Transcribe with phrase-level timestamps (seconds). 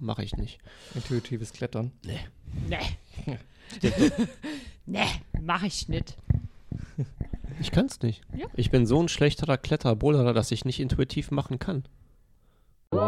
[0.00, 0.58] Mache ich nicht.
[0.94, 1.92] Intuitives Klettern.
[2.02, 2.80] Nee.
[4.86, 5.06] nee,
[5.40, 6.16] mach ich nicht.
[7.60, 8.22] Ich kann es nicht.
[8.36, 8.46] Ja.
[8.54, 11.84] Ich bin so ein schlechterer Kletterboulderer, dass ich nicht intuitiv machen kann.
[12.90, 12.98] Du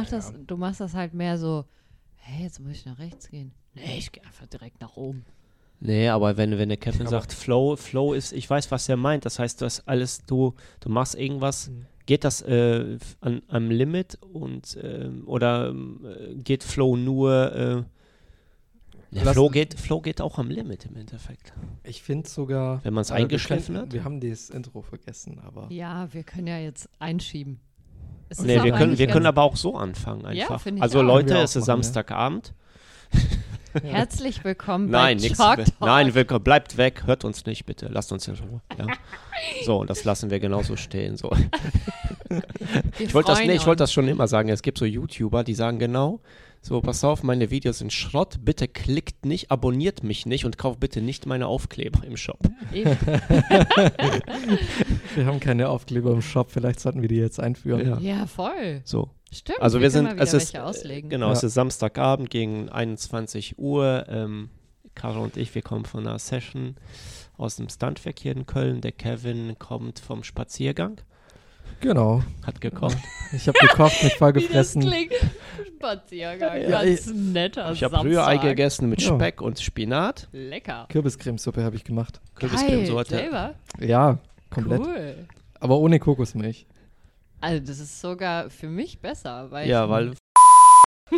[0.00, 1.64] machst, das, du machst das halt mehr so,
[2.16, 3.52] hey, jetzt muss ich nach rechts gehen.
[3.74, 5.24] Nee, ich gehe einfach direkt nach oben.
[5.82, 8.96] Nee, aber wenn, wenn der Kevin Aber- sagt, Flow, Flow ist, ich weiß, was er
[8.96, 9.24] meint.
[9.24, 11.86] Das heißt, du hast alles, du, du machst irgendwas, Mhm.
[12.04, 17.82] geht das äh, an, am Limit und ähm, oder äh, geht Flow nur äh,
[19.12, 21.52] ja, Flow geht, Flow geht auch am Limit im Endeffekt.
[21.82, 22.84] Ich finde sogar.
[22.84, 23.92] Wenn man es äh, wir eingeschliffen können- hat.
[23.92, 25.66] Wir haben das Intro vergessen, aber.
[25.72, 27.58] Ja, wir können ja jetzt einschieben.
[28.30, 30.64] Es Nee, wir können, wir können aber auch so anfangen Ja, einfach.
[30.64, 31.02] ich also auch.
[31.02, 31.66] Leute, es ist machen, ja.
[31.66, 32.54] Samstagabend.
[33.82, 35.38] Herzlich willkommen Nein, bei nichts.
[35.38, 35.80] Chalk Talk.
[35.80, 38.60] Nein, willkommen, bleibt weg, hört uns nicht bitte, lasst uns in Ruhe.
[38.78, 38.86] Ja.
[39.64, 41.16] So, das lassen wir genauso stehen.
[41.16, 41.30] So.
[42.28, 42.42] Wir
[43.00, 43.90] Ich wollte das, nee, ich wollte uns.
[43.90, 44.48] das schon immer sagen.
[44.50, 46.20] Es gibt so YouTuber, die sagen genau,
[46.62, 50.78] so, pass auf, meine Videos sind Schrott, bitte klickt nicht, abonniert mich nicht und kauft
[50.80, 52.38] bitte nicht meine Aufkleber im Shop.
[55.14, 57.86] Wir haben keine Aufkleber im Shop, vielleicht sollten wir die jetzt einführen.
[57.86, 57.98] Ja.
[57.98, 58.82] Ja, voll.
[58.84, 59.60] So, Stimmt.
[59.60, 61.10] also wir, können sind, es ist, auslegen.
[61.10, 61.32] genau, Ja.
[61.32, 64.06] es ist Samstagabend gegen 21 Uhr.
[64.08, 64.50] Ähm,
[64.94, 66.76] Caro und ich, wir kommen von einer Session
[67.36, 68.80] aus dem Stuntwerk hier in Köln.
[68.80, 71.00] Der Kevin kommt vom Spaziergang,
[71.80, 72.22] Genau.
[72.44, 72.98] hat gekocht.
[73.32, 74.82] Ich habe gekocht, mich voll gefressen.
[75.80, 76.60] Spaziergang.
[76.62, 78.42] Ja, Ganz netter Ich habe Rührei Samstag.
[78.50, 79.14] gegessen mit Ja.
[79.14, 80.28] Speck und Spinat.
[80.32, 80.86] Lecker.
[80.90, 82.20] Kürbiscremesuppe habe ich gemacht.
[82.34, 83.10] Geil, Kürbiscremesorte.
[83.16, 83.54] selber?
[83.78, 84.18] Ja,
[84.50, 84.80] komplett.
[84.80, 85.14] Cool.
[85.58, 86.66] Aber ohne Kokosmilch.
[87.40, 90.12] Also das ist sogar für mich besser, weil Ja, weil.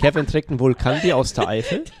[0.00, 1.84] Kevin trägt ein Vulkanbier aus der Eifel.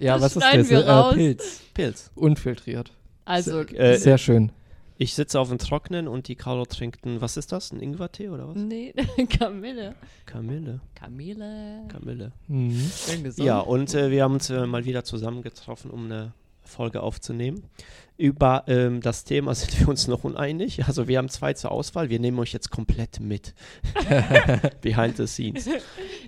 [0.00, 0.68] Ja, Das was ist das?
[0.70, 1.14] wir raus.
[1.14, 1.60] Äh, Pilz.
[1.72, 2.10] Pilz.
[2.16, 2.92] Unfiltriert.
[3.24, 4.52] also Äh, Sehr schön.
[4.98, 7.72] Ich sitze auf dem Trocknen und die Caro trinkt ein, was ist das?
[7.72, 8.56] Ein Ingwertee oder was?
[8.56, 8.92] nee,
[9.38, 9.94] Kamille.
[10.24, 10.80] Kamille.
[10.94, 11.82] Kamille.
[11.88, 12.32] Kamille.
[12.48, 12.90] Mhm.
[13.36, 16.32] Ja, und äh, wir haben uns äh, mal wieder zusammengetroffen, um eine
[16.66, 17.64] Folge aufzunehmen.
[18.16, 20.86] Über ähm, das Thema sind wir uns noch uneinig.
[20.86, 22.08] Also wir haben zwei zur Auswahl.
[22.08, 23.54] Wir nehmen euch jetzt komplett mit.
[24.80, 25.68] Behind the scenes.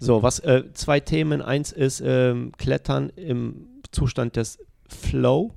[0.00, 1.42] So, was äh, zwei Themen.
[1.42, 5.54] Eins ist ähm, Klettern im Zustand des Flow.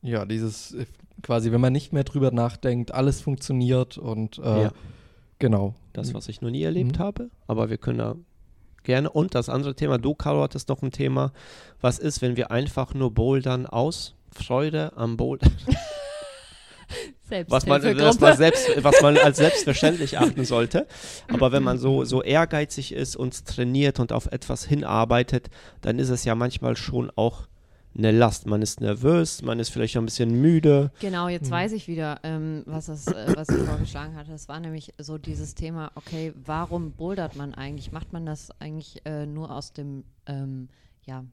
[0.00, 0.86] Ja, dieses äh,
[1.22, 4.72] quasi, wenn man nicht mehr drüber nachdenkt, alles funktioniert und äh, Ja.
[5.38, 5.74] genau.
[5.92, 7.02] Das, was ich noch nie erlebt Mhm.
[7.02, 7.30] habe.
[7.46, 8.14] Aber wir können da
[8.84, 9.10] gerne.
[9.10, 11.32] Und das andere Thema, du, Caro, hattest noch ein Thema.
[11.80, 15.52] Was ist, wenn wir einfach nur bouldern aus Freude am Bouldern?
[17.48, 20.86] was man, was, man selbst, was man als selbstverständlich achten sollte.
[21.30, 25.50] Aber wenn man so, so ehrgeizig ist und trainiert und auf etwas hinarbeitet,
[25.82, 27.46] dann ist es ja manchmal schon auch
[27.98, 28.46] eine Last.
[28.46, 30.90] Man ist nervös, man ist vielleicht auch ein bisschen müde.
[31.00, 31.54] Genau, jetzt Mhm.
[31.54, 34.30] weiß ich wieder, ähm, was, das, äh, was ich vorgeschlagen hatte.
[34.30, 37.92] Das war nämlich so dieses Thema, okay, warum bouldert man eigentlich?
[37.92, 40.68] Macht man das eigentlich äh, nur aus dem ähm,
[41.04, 41.24] ja,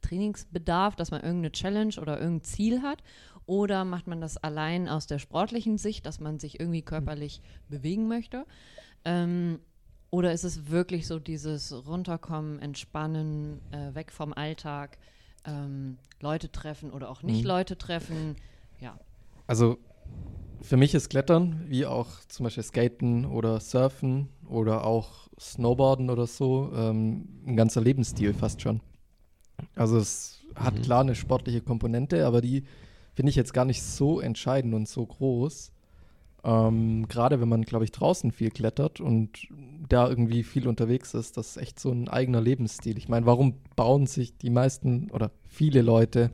[0.00, 3.02] Trainingsbedarf, dass man irgendeine Challenge oder irgendein Ziel hat?
[3.46, 8.08] Oder macht man das allein aus der sportlichen Sicht, dass man sich irgendwie körperlich bewegen
[8.08, 8.46] möchte?
[9.04, 9.58] Ähm,
[10.10, 14.96] oder ist es wirklich so dieses Runterkommen, Entspannen, äh, weg vom Alltag,
[15.44, 17.48] ähm, Leute treffen oder auch nicht Mhm.
[17.48, 18.36] Leute treffen?
[18.80, 18.98] Ja.
[19.46, 19.78] Also
[20.62, 26.26] für mich ist Klettern, wie auch zum Beispiel Skaten oder Surfen oder auch Snowboarden oder
[26.26, 28.80] so, ähm, ein ganzer Lebensstil fast schon.
[29.76, 30.82] Also es hat Mhm.
[30.82, 32.64] klar eine sportliche Komponente, aber die
[33.14, 35.72] finde ich jetzt gar nicht so entscheidend und so groß.
[36.44, 39.48] Ähm, Gerade wenn man, glaube ich, draußen viel klettert und
[39.88, 42.98] da irgendwie viel unterwegs ist, das ist echt so ein eigener Lebensstil.
[42.98, 46.30] Ich meine, warum bauen sich die meisten oder viele Leute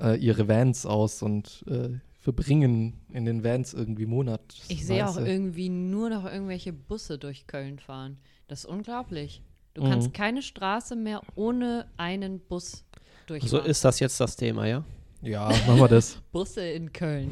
[0.00, 4.42] äh, ihre Vans aus und äh, verbringen in den Vans irgendwie Monat?
[4.68, 8.18] Ich sehe auch irgendwie nur noch irgendwelche Busse durch Köln fahren.
[8.48, 9.42] Das ist unglaublich.
[9.74, 9.88] Du Mhm.
[9.88, 12.84] kannst keine Straße mehr ohne einen Bus
[13.26, 13.62] durchfahren.
[13.62, 14.84] So ist das jetzt das Thema, ja?
[15.22, 16.18] Ja, machen wir das.
[16.32, 17.30] Busse in Köln.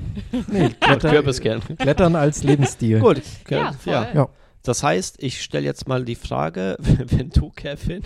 [0.49, 1.61] Nee, Kletter, Kürbiskern.
[1.79, 2.99] Klettern als Lebensstil.
[3.01, 3.93] Gut, Ja, ja, voll.
[3.93, 4.15] ja.
[4.15, 4.29] Ja.
[4.63, 8.03] Das heißt, ich stelle jetzt mal die Frage, wenn du, Kevin,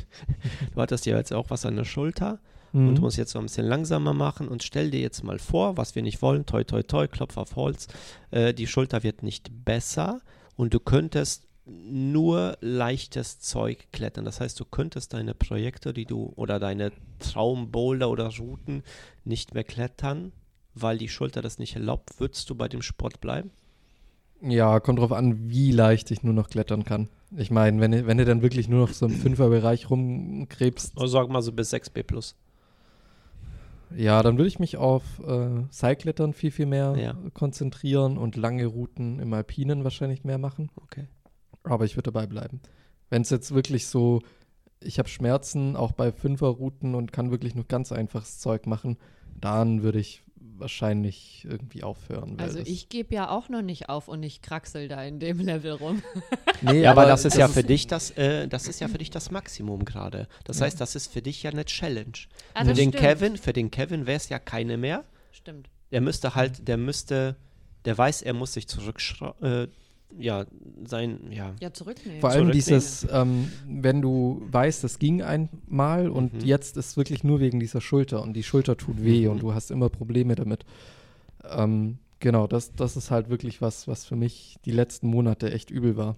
[0.74, 2.38] du hattest ja jetzt auch was an der Schulter
[2.72, 3.00] und du Mhm.
[3.00, 6.02] musst jetzt so ein bisschen langsamer machen und stell dir jetzt mal vor, was wir
[6.02, 7.88] nicht wollen, toi toi toi, Klopf auf Holz,
[8.30, 10.20] äh, die Schulter wird nicht besser
[10.54, 11.48] und du könntest
[11.88, 14.24] nur leichtes Zeug klettern.
[14.24, 18.82] Das heißt, du könntest deine Projekte, die du oder deine Traumboulder oder Routen
[19.24, 20.32] nicht mehr klettern,
[20.74, 22.18] weil die Schulter das nicht erlaubt.
[22.18, 23.50] Würdest du bei dem Sport bleiben?
[24.42, 27.08] Ja, kommt drauf an, wie leicht ich nur noch klettern kann.
[27.36, 31.08] Ich meine, wenn, du- wenn du dann wirklich nur noch so im Fünferbereich rumkrebst, Oder
[31.08, 32.34] sag mal so bis 6B plus.
[33.96, 37.14] ja, dann würde ich mich auf äh, Seilklettern viel, viel mehr Ja.
[37.34, 40.70] konzentrieren und lange Routen im Alpinen wahrscheinlich mehr machen.
[40.76, 41.06] Okay.
[41.70, 42.60] Aber ich würde dabei bleiben.
[43.10, 44.22] Wenn es jetzt wirklich so,
[44.82, 48.96] ich habe Schmerzen auch bei Fünferrouten und kann wirklich nur ganz einfaches Zeug machen,
[49.40, 50.22] dann würde ich
[50.64, 52.38] wahrscheinlich irgendwie aufhören.
[52.38, 55.18] weil Also das- ich gebe ja auch noch nicht auf und ich kraxel da in
[55.18, 56.02] dem Level rum.
[56.62, 59.08] Nee, Ja, aber das ist ja für dich das, äh, das ist ja für dich
[59.10, 60.28] das Maximum gerade.
[60.44, 60.66] Das Ja.
[60.66, 62.12] heißt, das ist für dich ja eine Challenge.
[62.52, 62.96] Ah, für das den stimmt.
[63.02, 65.04] Kevin, für den Kevin wäre es ja keine mehr.
[65.32, 65.70] Stimmt.
[65.92, 67.36] Der müsste halt, der müsste,
[67.86, 69.68] der weiß, er muss sich zurückschrauben, äh,
[70.18, 70.44] ja,
[70.86, 71.54] sein, ja.
[71.60, 72.20] Ja, zurücknehmen.
[72.20, 76.40] Vor allem dieses, ähm, wenn du weißt, das ging einmal und Mhm.
[76.40, 79.32] jetzt ist wirklich nur wegen dieser Schulter und die Schulter tut weh Mhm.
[79.32, 80.64] und du hast immer Probleme damit.
[81.48, 85.70] Ähm, genau, das, das ist halt wirklich was, was für mich die letzten Monate echt
[85.70, 86.16] übel war.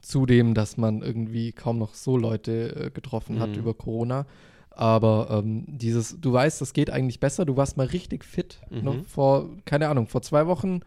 [0.00, 3.58] Zudem, dass man irgendwie kaum noch so Leute äh, getroffen hat Mhm.
[3.58, 4.26] über Corona.
[4.70, 7.44] Aber ähm, dieses, du weißt, das geht eigentlich besser.
[7.44, 8.60] Du warst mal richtig fit.
[8.70, 8.84] Mhm.
[8.84, 10.80] Noch vor, keine Ahnung, vor zwei Wochen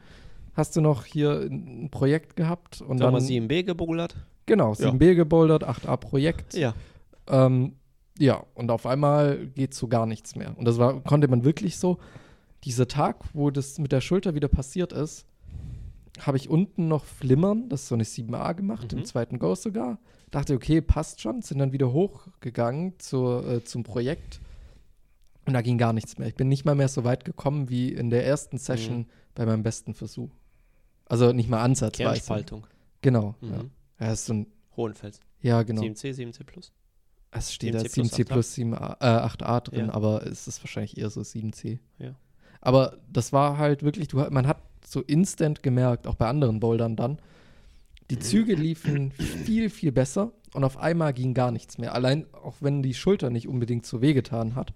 [0.53, 4.15] hast du noch hier ein Projekt gehabt und Sagen wir dann 7B gebouldert?
[4.45, 4.89] Genau, Ja.
[4.89, 6.53] 7B gebouldert, 8A Projekt.
[6.55, 6.73] Ja.
[7.27, 7.73] Ähm,
[8.19, 10.57] ja, und auf einmal geht so gar nichts mehr.
[10.57, 11.97] Und das war, konnte man wirklich so,
[12.63, 15.25] dieser Tag, wo das mit der Schulter wieder passiert ist,
[16.19, 18.99] habe ich unten noch Flimmern, das ist so eine 7a gemacht, Mhm.
[18.99, 19.97] im zweiten Go sogar.
[20.29, 24.39] Dachte, okay, passt schon, sind dann wieder hochgegangen zur, äh, zum Projekt.
[25.47, 26.27] Und da ging gar nichts mehr.
[26.27, 29.05] Ich bin nicht mal mehr so weit gekommen wie in der ersten Session Mhm.
[29.33, 30.29] bei meinem besten Versuch.
[31.11, 32.03] Also nicht mal ansatzweise.
[32.11, 32.67] Kernspaltung.
[33.01, 33.35] Genau.
[33.41, 33.51] Mhm.
[33.99, 34.05] Ja.
[34.07, 34.47] ja, ist so ein,
[34.77, 35.19] Hohenfels.
[35.41, 35.81] ja, genau.
[35.81, 36.71] 7C, 7C plus.
[37.31, 39.93] Es steht 7C da 7C plus 7A, äh, 8A drin, Ja.
[39.93, 41.79] aber es ist wahrscheinlich eher so 7C.
[41.99, 42.15] Ja.
[42.61, 46.95] Aber das war halt wirklich, du, man hat so instant gemerkt, auch bei anderen Bouldern
[46.95, 47.19] dann,
[48.09, 51.93] die Züge liefen viel, viel besser und auf einmal ging gar nichts mehr.
[51.93, 54.73] Allein, auch wenn die Schulter nicht unbedingt so wehgetan hat,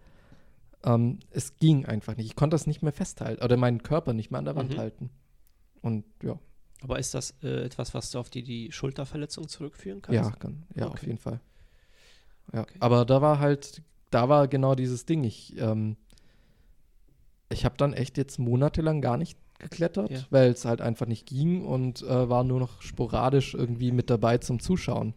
[0.83, 2.27] ähm, es ging einfach nicht.
[2.27, 4.77] Ich konnte das nicht mehr festhalten oder meinen Körper nicht mehr an der Wand Mhm.
[4.77, 5.09] halten.
[5.85, 6.37] Und ja,
[6.81, 10.39] Aber ist das äh, etwas, was du auf die, die Schulterverletzung zurückführen ja, kannst?
[10.39, 11.05] kann, ja auf Okay.
[11.05, 11.39] jeden Fall.
[12.53, 12.77] Ja, Okay.
[12.79, 15.23] aber da war halt, da war genau dieses Ding.
[15.23, 15.95] Ich, ähm,
[17.49, 20.19] ich habe dann echt jetzt monatelang gar nicht geklettert, Ja.
[20.31, 24.39] weil es halt einfach nicht ging und äh, war nur noch sporadisch irgendwie mit dabei
[24.39, 25.13] zum Zuschauen.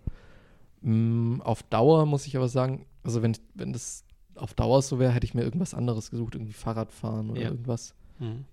[0.83, 4.05] Mm, auf Dauer muss ich aber sagen, also wenn, wenn das
[4.37, 7.49] auf Dauer so wäre, hätte ich mir irgendwas anderes gesucht, irgendwie Fahrradfahren oder Ja.
[7.51, 7.95] irgendwas.
[8.19, 8.45] Mhm.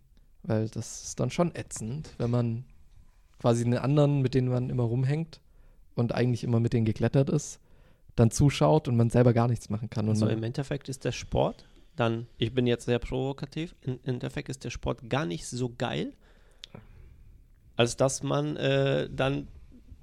[0.47, 2.65] Weil das ist dann schon ätzend, wenn man
[3.39, 5.39] quasi den anderen, mit denen man immer rumhängt
[5.95, 7.59] und eigentlich immer mit denen geklettert ist,
[8.15, 10.05] dann zuschaut und man selber gar nichts machen kann.
[10.05, 11.65] Und Also im Endeffekt ist der Sport
[11.95, 16.13] dann, ich bin jetzt sehr provokativ, im Endeffekt ist der Sport gar nicht so geil,
[17.77, 19.47] als dass man äh, dann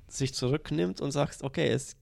[0.09, 1.97] sich zurücknimmt und sagt, okay, es,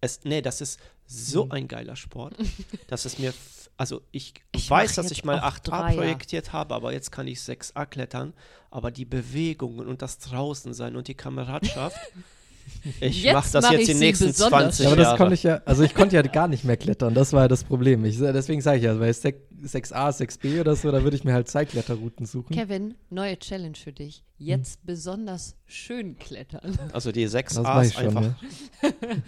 [0.00, 1.52] es, nee, das ist so Mhm.
[1.52, 2.34] ein geiler Sport,
[2.88, 3.32] dass es mir,
[3.76, 5.94] also ich, Ich weiß, dass ich mal auch 8a Dreier.
[5.96, 8.32] projektiert habe, aber jetzt kann ich 6a klettern,
[8.70, 11.96] aber die Bewegungen und das Draußensein und die Kameradschaft,
[13.00, 15.16] ich Jetzt mache das mach jetzt die nächsten besonders 20 ja, aber das Jahre.
[15.18, 17.64] konnte ich ja, also ich konnte ja gar nicht mehr klettern, das war ja das
[17.64, 18.04] Problem.
[18.04, 21.32] Ich, deswegen sage ich ja, bei 6, 6a, 6b oder so, da würde ich mir
[21.34, 22.54] halt Zeitkletterrouten suchen.
[22.54, 24.22] Kevin, neue Challenge für dich.
[24.38, 26.78] Jetzt besonders schön klettern.
[26.92, 28.42] Also die 6 Das A's weiß ich schon, einfach.
[28.82, 28.90] ja.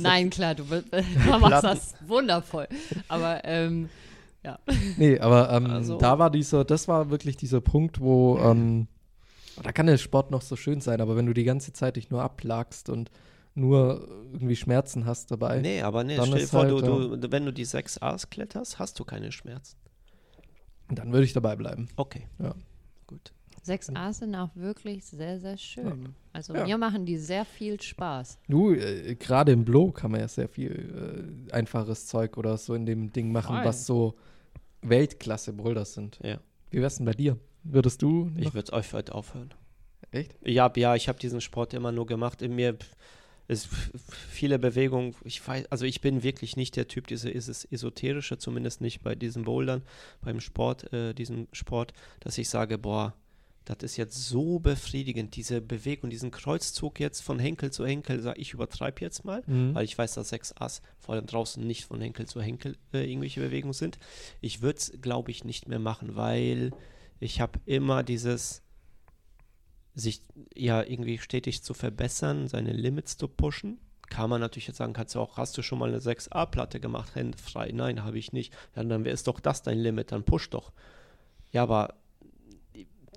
[0.00, 2.66] Nein, klar, du, du machst das wundervoll.
[3.08, 3.88] Aber ähm,
[4.96, 8.88] Nee, aber ähm, Also- da war dieser, das war wirklich dieser Punkt, wo, ähm,
[9.62, 12.10] da kann der Sport noch so schön sein, aber wenn du die ganze Zeit dich
[12.10, 13.10] nur abplagst und
[13.54, 17.44] nur irgendwie Schmerzen hast dabei, Nee, aber nee, stell dir vor, halt, du, du, wenn
[17.44, 19.76] du die 6 A's kletterst, hast du keine Schmerzen.
[20.88, 21.88] dann würde ich dabei bleiben.
[21.96, 22.26] Okay.
[22.38, 22.54] Ja.
[23.06, 23.32] Gut.
[23.64, 26.14] 6a sind auch wirklich sehr, sehr schön.
[26.32, 26.64] Also Ja.
[26.64, 28.38] mir machen die sehr viel Spaß.
[28.48, 32.74] Du, äh, gerade im Blow kann man ja sehr viel äh, einfaches Zeug oder so
[32.74, 33.64] in dem Ding machen, Voll.
[33.64, 34.14] was so
[34.82, 36.18] Weltklasse Boulders sind.
[36.22, 36.40] Ja.
[36.70, 37.38] Wie wär's denn bei dir?
[37.64, 38.54] Würdest du Ich noch?
[38.54, 39.52] würde euch heute aufhören.
[40.10, 40.34] Echt?
[40.44, 42.42] Ja, ja, ich habe diesen Sport immer nur gemacht.
[42.42, 42.76] In mir
[43.48, 43.66] ist
[44.28, 45.14] viele Bewegungen.
[45.24, 49.14] Ich weiß, also ich bin wirklich nicht der Typ, diese dieses esoterische, zumindest nicht bei
[49.14, 49.82] diesen Bouldern,
[50.20, 53.14] beim Sport, äh, diesem Sport, dass ich sage, boah,
[53.64, 58.38] das ist jetzt so befriedigend, diese Bewegung, diesen Kreuzzug jetzt von Henkel zu Henkel, sag
[58.38, 59.42] ich übertreibe jetzt mal.
[59.46, 59.74] Mhm.
[59.74, 63.08] weil ich weiß, dass 6 Ass vor allem draußen nicht von Henkel zu Henkel äh,
[63.08, 63.98] irgendwelche Bewegungen sind.
[64.40, 66.72] Ich würde es, glaube ich, nicht mehr machen, weil
[67.20, 68.62] ich habe immer dieses,
[69.94, 70.22] sich
[70.54, 73.78] ja irgendwie stetig zu verbessern, seine Limits zu pushen.
[74.08, 77.12] Kann man natürlich jetzt sagen, kannst du auch, hast du schon mal eine 6a-Platte gemacht,
[77.36, 77.70] frei?
[77.72, 78.52] Nein, habe ich nicht.
[78.76, 80.72] Ja, dann ist doch das dein Limit, dann push doch.
[81.50, 81.94] Ja, aber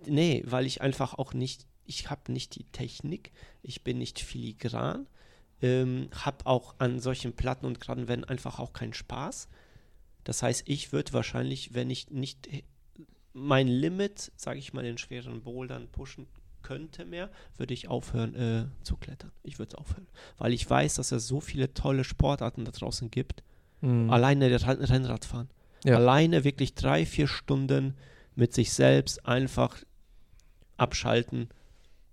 [0.07, 3.31] nee, weil ich einfach auch nicht, ich habe nicht die Technik,
[3.61, 5.07] ich bin nicht filigran,
[5.61, 9.47] ähm, habe auch an solchen Platten und gerade wenn einfach auch keinen Spaß.
[10.23, 12.49] Das heißt, ich würde wahrscheinlich, wenn ich nicht
[13.33, 16.27] mein Limit, sage ich mal, in schweren Bouldern pushen
[16.63, 19.31] könnte mehr, würde ich aufhören äh, zu klettern.
[19.43, 20.07] Ich würde es aufhören.
[20.37, 23.43] Weil ich weiß, dass es so viele tolle Sportarten da draußen gibt.
[23.81, 24.09] Mhm.
[24.09, 25.49] Alleine Rennradfahren.
[25.83, 25.97] Ja.
[25.97, 27.95] Alleine wirklich drei, vier Stunden
[28.35, 29.77] mit sich selbst einfach
[30.77, 31.49] abschalten,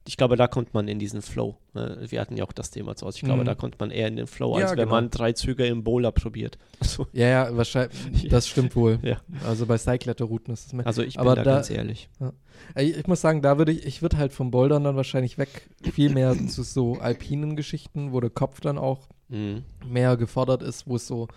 [0.06, 1.56] ich glaube, da kommt man in diesen Flow.
[1.74, 2.06] Ne?
[2.08, 3.18] Wir hatten ja auch das Thema zu Hause.
[3.18, 3.46] Ich glaube, mhm.
[3.46, 4.90] da kommt man eher in den Flow, als ja, wenn genau.
[4.90, 6.58] man drei Züge im Bowler probiert.
[6.82, 7.06] So.
[7.12, 8.28] Ja, ja, wahrscheinlich.
[8.28, 8.98] Das stimmt wohl.
[9.02, 9.20] ja.
[9.46, 10.86] Also bei Cycletter-Routen ist es mehr.
[10.86, 12.08] Also ich bin Aber da, da ganz ehrlich.
[12.20, 12.32] Ja.
[12.76, 16.10] Ich muss sagen, da würde ich, ich würde halt vom Bouldern dann wahrscheinlich weg, viel
[16.10, 19.62] mehr zu so alpinen Geschichten, wo der Kopf dann auch mhm.
[19.86, 21.28] mehr gefordert ist, wo es so,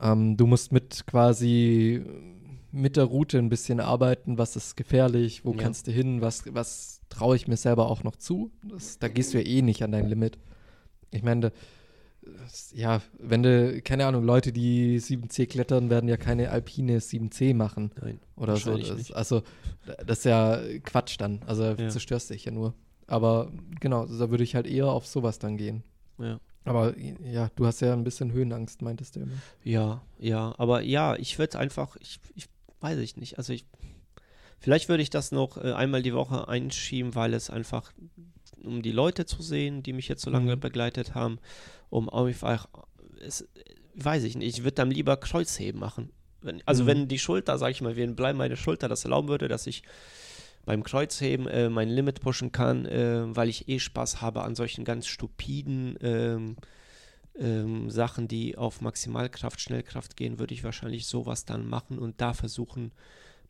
[0.00, 2.02] ähm, du musst mit quasi
[2.72, 5.58] mit der Route ein bisschen arbeiten, was ist gefährlich, wo ja.
[5.58, 8.50] kannst du hin, was, was traue ich mir selber auch noch zu.
[8.64, 10.38] Das, da gehst du ja eh nicht an dein Limit.
[11.10, 11.52] Ich meine,
[12.72, 17.90] ja, wenn du, keine Ahnung, Leute, die 7C klettern, werden ja keine alpine 7C machen.
[18.00, 18.76] Nein, oder so.
[18.76, 19.42] Das, also,
[20.06, 21.40] das ist ja Quatsch dann.
[21.46, 21.88] Also, ja.
[21.88, 22.74] zerstörst dich ja nur.
[23.06, 23.50] Aber
[23.80, 25.82] genau, da würde ich halt eher auf sowas dann gehen.
[26.18, 26.40] Ja.
[26.64, 29.32] Aber ja, du hast ja ein bisschen Höhenangst, meintest du immer.
[29.64, 32.48] Ja, ja, aber ja, ich würde einfach, ich, ich
[32.82, 33.38] weiß ich nicht.
[33.38, 33.64] Also ich
[34.62, 37.92] Vielleicht würde ich das noch äh, einmal die Woche einschieben, weil es einfach,
[38.62, 40.60] um die Leute zu sehen, die mich jetzt so lange mhm.
[40.60, 41.40] begleitet haben,
[41.90, 42.68] um einfach,
[43.20, 43.48] es,
[43.96, 46.10] weiß ich nicht, ich würde dann lieber Kreuzheben machen.
[46.42, 46.86] Wenn, also mhm.
[46.86, 49.82] wenn die Schulter, sage ich mal, wenn bleiben meine Schulter das erlauben würde, dass ich
[50.64, 54.84] beim Kreuzheben äh, mein Limit pushen kann, äh, weil ich eh Spaß habe an solchen
[54.84, 56.56] ganz stupiden
[57.38, 62.34] ähm, Sachen, die auf Maximalkraft, Schnellkraft gehen, würde ich wahrscheinlich sowas dann machen und da
[62.34, 62.92] versuchen,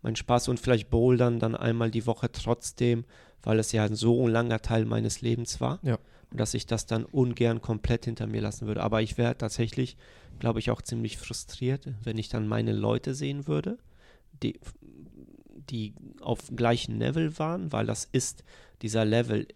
[0.03, 3.05] mein Spaß und vielleicht Bouldern dann einmal die Woche trotzdem,
[3.43, 5.79] weil es ja ein so langer Teil meines Lebens war.
[5.83, 5.99] Ja.
[6.31, 8.83] Und dass ich das dann ungern komplett hinter mir lassen würde.
[8.83, 9.97] Aber ich wäre tatsächlich,
[10.39, 13.79] glaube ich, auch ziemlich frustriert, wenn ich dann meine Leute sehen würde,
[14.43, 14.59] die,
[15.71, 18.45] die auf gleichem Level waren, weil das ist
[18.81, 19.47] dieser Level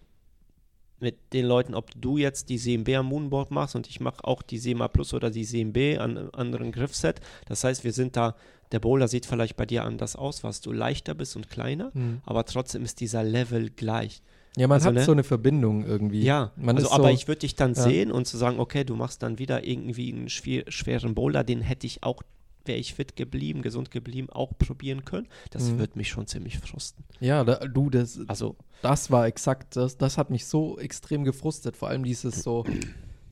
[1.00, 4.42] mit den Leuten, ob du jetzt die CMB am Moonboard machst und ich mache auch
[4.42, 7.20] die CMA Plus oder die CMB an einem anderen Griffset.
[7.46, 8.34] Das heißt, wir sind da
[8.72, 12.20] der Boulder sieht vielleicht bei dir anders aus, was du leichter bist und kleiner, mhm.
[12.24, 14.22] aber trotzdem ist dieser Level gleich.
[14.56, 15.04] Ja, man also, hat ne?
[15.04, 16.22] so eine Verbindung irgendwie.
[16.22, 17.82] Ja, man also, aber so, ich würde dich dann ja.
[17.82, 21.60] sehen und zu sagen, okay, du machst dann wieder irgendwie einen schwer, schweren Boulder, den
[21.60, 22.22] hätte ich auch,
[22.66, 25.28] wäre ich fit geblieben, gesund geblieben, auch probieren können.
[25.50, 25.78] Das mhm.
[25.78, 27.04] wird mich schon ziemlich frusten.
[27.20, 31.76] Ja, da, du, das, also, das war exakt, das, das hat mich so extrem gefrustet,
[31.76, 32.64] vor allem dieses so,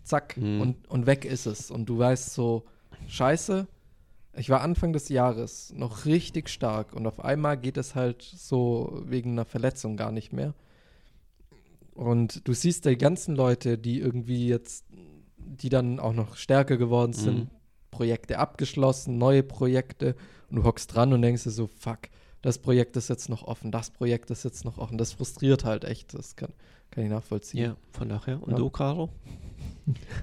[0.02, 0.60] zack, mhm.
[0.60, 1.70] und, und weg ist es.
[1.70, 2.64] Und du weißt so,
[3.06, 3.66] scheiße,
[4.36, 9.02] ich war Anfang des Jahres noch richtig stark und auf einmal geht es halt so
[9.04, 10.54] wegen einer Verletzung gar nicht mehr.
[11.94, 14.84] Und du siehst die ganzen Leute, die irgendwie jetzt,
[15.36, 17.50] die dann auch noch stärker geworden sind, mhm.
[17.94, 20.16] Projekte abgeschlossen, neue Projekte
[20.50, 22.00] und du hockst dran und denkst dir so, fuck,
[22.42, 24.98] das Projekt ist jetzt noch offen, das Projekt ist jetzt noch offen.
[24.98, 26.52] Das frustriert halt echt, das kann,
[26.90, 27.64] kann ich nachvollziehen.
[27.64, 28.42] Ja, von daher.
[28.42, 28.58] Und ja.
[28.58, 29.10] du, Caro?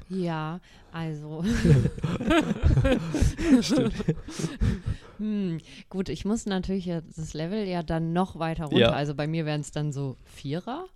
[0.09, 0.59] Ja,
[0.91, 1.43] also.
[5.17, 5.59] hm,
[5.89, 8.79] gut, ich muss natürlich das Level ja dann noch weiter runter.
[8.79, 8.89] Ja.
[8.89, 10.87] Also bei mir wären es dann so Vierer.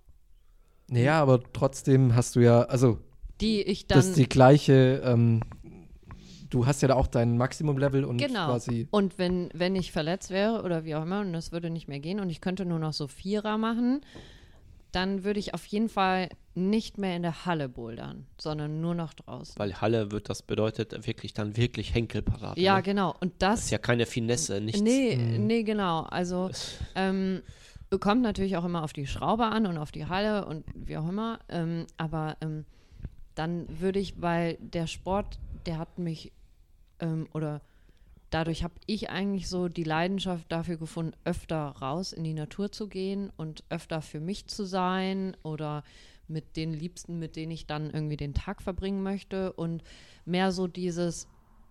[0.88, 2.98] Naja, aber trotzdem hast du ja, also.
[3.40, 3.98] Die ich dann.
[3.98, 5.02] Das ist die gleiche.
[5.04, 5.42] Ähm,
[6.50, 8.46] du hast ja da auch dein Maximum-Level und genau.
[8.46, 8.88] quasi.
[8.90, 12.00] Und wenn, wenn ich verletzt wäre oder wie auch immer und das würde nicht mehr
[12.00, 14.00] gehen und ich könnte nur noch so Vierer machen,
[14.92, 19.12] dann würde ich auf jeden Fall nicht mehr in der Halle bouldern, sondern nur noch
[19.12, 19.58] draußen.
[19.58, 22.58] Weil Halle wird das bedeutet wirklich dann wirklich Henkelparade.
[22.58, 22.82] Ja, ne?
[22.82, 23.14] genau.
[23.20, 24.80] Und das, das, ist ja keine Finesse, nichts.
[24.80, 25.46] Nee, mhm.
[25.46, 26.02] nee, genau.
[26.04, 26.50] Also
[26.94, 27.42] ähm,
[28.00, 31.08] kommt natürlich auch immer auf die Schraube an und auf die Halle und wie auch
[31.08, 31.40] immer.
[31.50, 32.64] Ähm, aber ähm,
[33.34, 36.32] dann würde ich, weil der Sport, der hat mich
[37.00, 37.60] ähm, oder
[38.30, 42.88] dadurch habe ich eigentlich so die Leidenschaft dafür gefunden, öfter raus in die Natur zu
[42.88, 45.84] gehen und öfter für mich zu sein oder
[46.28, 49.82] mit den Liebsten, mit denen ich dann irgendwie den Tag verbringen möchte und
[50.24, 51.28] mehr so dieses,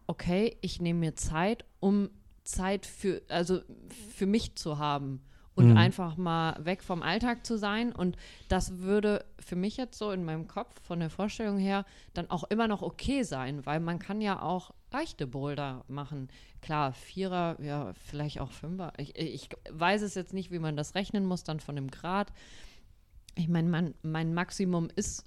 [0.08, 2.10] okay, ich nehme mir Zeit, um
[2.44, 5.22] Zeit für, also für mich zu haben
[5.56, 5.78] und mhm.
[5.78, 7.92] einfach mal weg vom Alltag zu sein.
[7.92, 8.18] Und
[8.50, 12.44] das würde für mich jetzt so in meinem Kopf von der Vorstellung her dann auch
[12.46, 16.30] immer noch okay sein, weil man kann ja auch leichte Boulder machen.
[16.62, 18.94] Klar, Vierer, ja, vielleicht auch Fünfer.
[18.98, 22.32] Ich, ich weiß es jetzt nicht, wie man das rechnen muss, dann von dem Grad.
[23.36, 25.26] Ich meine, mein, mein Maximum ist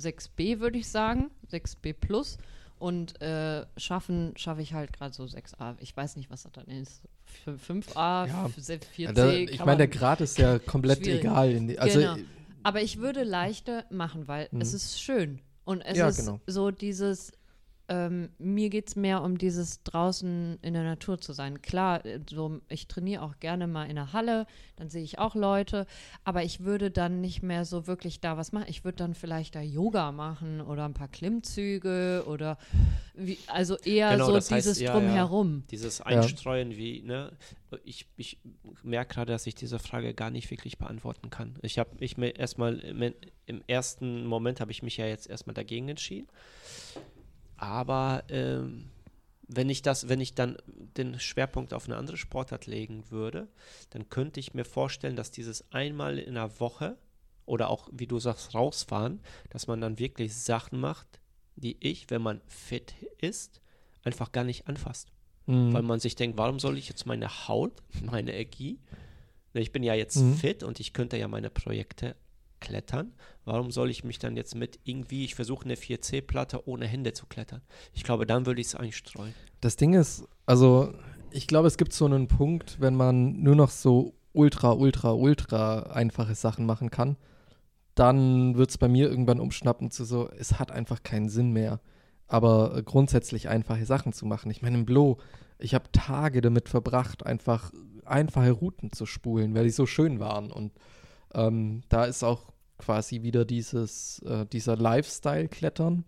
[0.00, 2.38] 6b, würde ich sagen, 6b plus.
[2.80, 5.76] Und äh, schaffen schaffe ich halt gerade so 6a.
[5.78, 7.02] Ich weiß nicht, was das dann ist.
[7.46, 8.46] F- 5a, Ja.
[8.46, 8.80] f- 4c.
[8.96, 11.20] Ja, da, ich meine, der Grad ist ja komplett Schwierig.
[11.20, 11.60] egal.
[11.60, 12.16] Die, also, Genau.
[12.64, 14.60] Aber ich würde leichte machen, weil Mhm.
[14.60, 15.40] es ist schön.
[15.64, 16.40] Und es Ja, ist genau.
[16.46, 17.32] so dieses,
[17.88, 21.60] ähm, mir geht es mehr um dieses draußen in der Natur zu sein.
[21.60, 25.34] Klar, äh, so, ich trainiere auch gerne mal in der Halle, dann sehe ich auch
[25.34, 25.86] Leute,
[26.24, 28.66] aber ich würde dann nicht mehr so wirklich da was machen.
[28.68, 32.56] Ich würde dann vielleicht da Yoga machen oder ein paar Klimmzüge oder
[33.14, 35.64] wie, also eher Genau, so das heißt, dieses ja, Drumherum.
[35.70, 37.32] Dieses Einstreuen, wie, ne?
[37.84, 38.38] Ich, ich
[38.82, 41.56] merke gerade, dass ich diese Frage gar nicht wirklich beantworten kann.
[41.62, 43.14] Ich habe mich mir erstmal im,
[43.46, 46.28] im ersten Moment habe ich mich ja jetzt erstmal dagegen entschieden.
[47.64, 48.90] Aber ähm,
[49.48, 53.48] wenn ich das, wenn ich dann den Schwerpunkt auf eine andere Sportart legen würde,
[53.90, 56.96] dann könnte ich mir vorstellen, dass dieses einmal in der Woche
[57.46, 61.20] oder auch, wie du sagst, rausfahren, dass man dann wirklich Sachen macht,
[61.56, 63.60] die ich, wenn man fit ist,
[64.02, 65.08] einfach gar nicht anfasst
[65.46, 65.74] Mhm.
[65.74, 68.78] weil man sich denkt, warum soll ich jetzt meine Haut, meine Energie,
[69.52, 70.34] ne, ich bin ja jetzt Mhm.
[70.36, 72.16] fit und ich könnte ja meine Projekte
[72.64, 73.12] klettern,
[73.44, 77.26] warum soll ich mich dann jetzt mit irgendwie, ich versuche eine 4C-Platte ohne Hände zu
[77.26, 77.60] klettern?
[77.92, 79.34] Ich glaube, dann würde ich es einstreuen.
[79.60, 80.94] Das Ding ist, also
[81.30, 85.80] ich glaube, es gibt so einen Punkt, wenn man nur noch so ultra, ultra, ultra
[85.92, 87.16] einfache Sachen machen kann,
[87.94, 91.80] dann wird es bei mir irgendwann umschnappen zu so, es hat einfach keinen Sinn mehr.
[92.26, 94.50] Aber grundsätzlich einfache Sachen zu machen.
[94.50, 95.18] Ich meine, im Blo,
[95.58, 97.70] ich habe Tage damit verbracht, einfach
[98.04, 100.50] einfache Routen zu spulen, weil die so schön waren.
[100.50, 100.72] Und
[101.34, 102.53] ähm, da ist auch
[102.84, 106.04] quasi wieder dieses, äh, dieser Lifestyle-Klettern.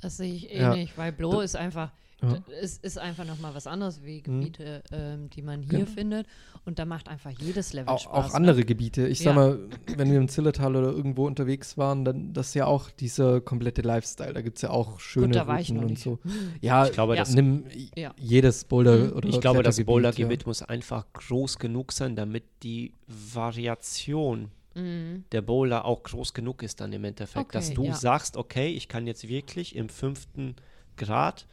[0.00, 0.72] Das sehe ich Ja.
[0.74, 1.90] ähnlich, weil Blo Da- ist einfach,
[2.22, 2.38] Ja.
[2.60, 4.22] es ist einfach nochmal was anderes wie Mhm.
[4.40, 5.90] Gebiete, ähm, die man hier Genau.
[5.90, 6.26] findet.
[6.66, 8.12] Und da macht einfach jedes Level Auch, Spaß.
[8.26, 8.34] auch ne?
[8.34, 9.06] andere Gebiete.
[9.08, 9.24] Ich Ja.
[9.32, 9.58] sag mal,
[9.96, 13.82] wenn wir im Zillertal oder irgendwo unterwegs waren, dann das ist ja auch dieser komplette
[13.82, 14.32] Lifestyle.
[14.32, 16.02] Da gibt es ja auch schöne Gut, da war ich Routen noch und nicht.
[16.02, 16.18] so.
[16.62, 17.22] Ja, Ich glaube, Ja.
[17.22, 17.64] das- nimm
[17.96, 18.14] Ja.
[18.18, 19.12] jedes Boulder Mhm.
[19.12, 20.48] oder Ich glaube, das Bouldergebiet ja.
[20.48, 25.24] muss einfach groß genug sein, damit die Variation Mhm.
[25.32, 27.54] der Boulder auch groß genug ist dann im Endeffekt.
[27.54, 27.94] dass Okay, du ja.
[27.94, 30.56] sagst, okay, ich kann jetzt wirklich im fünften
[30.96, 31.46] Grad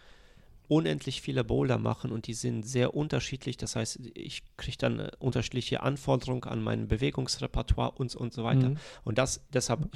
[0.67, 3.57] unendlich viele Boulder machen und die sind sehr unterschiedlich.
[3.57, 8.69] Das heißt, ich kriege dann äh, unterschiedliche Anforderungen an mein Bewegungsrepertoire und, und so weiter.
[8.69, 8.77] Mhm.
[9.03, 9.89] Und das, deshalb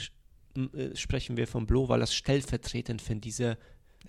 [0.58, 3.58] äh, sprechen wir vom Blow, weil das stellvertretend für diese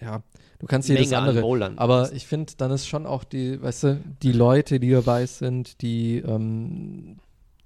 [0.01, 0.23] Ja,
[0.59, 1.43] du kannst jedes Menge an andere.
[1.43, 5.25] Bouldern Aber ich finde, dann ist schon auch die, weißt du, die Leute, die dabei
[5.27, 7.19] sind, die, ähm,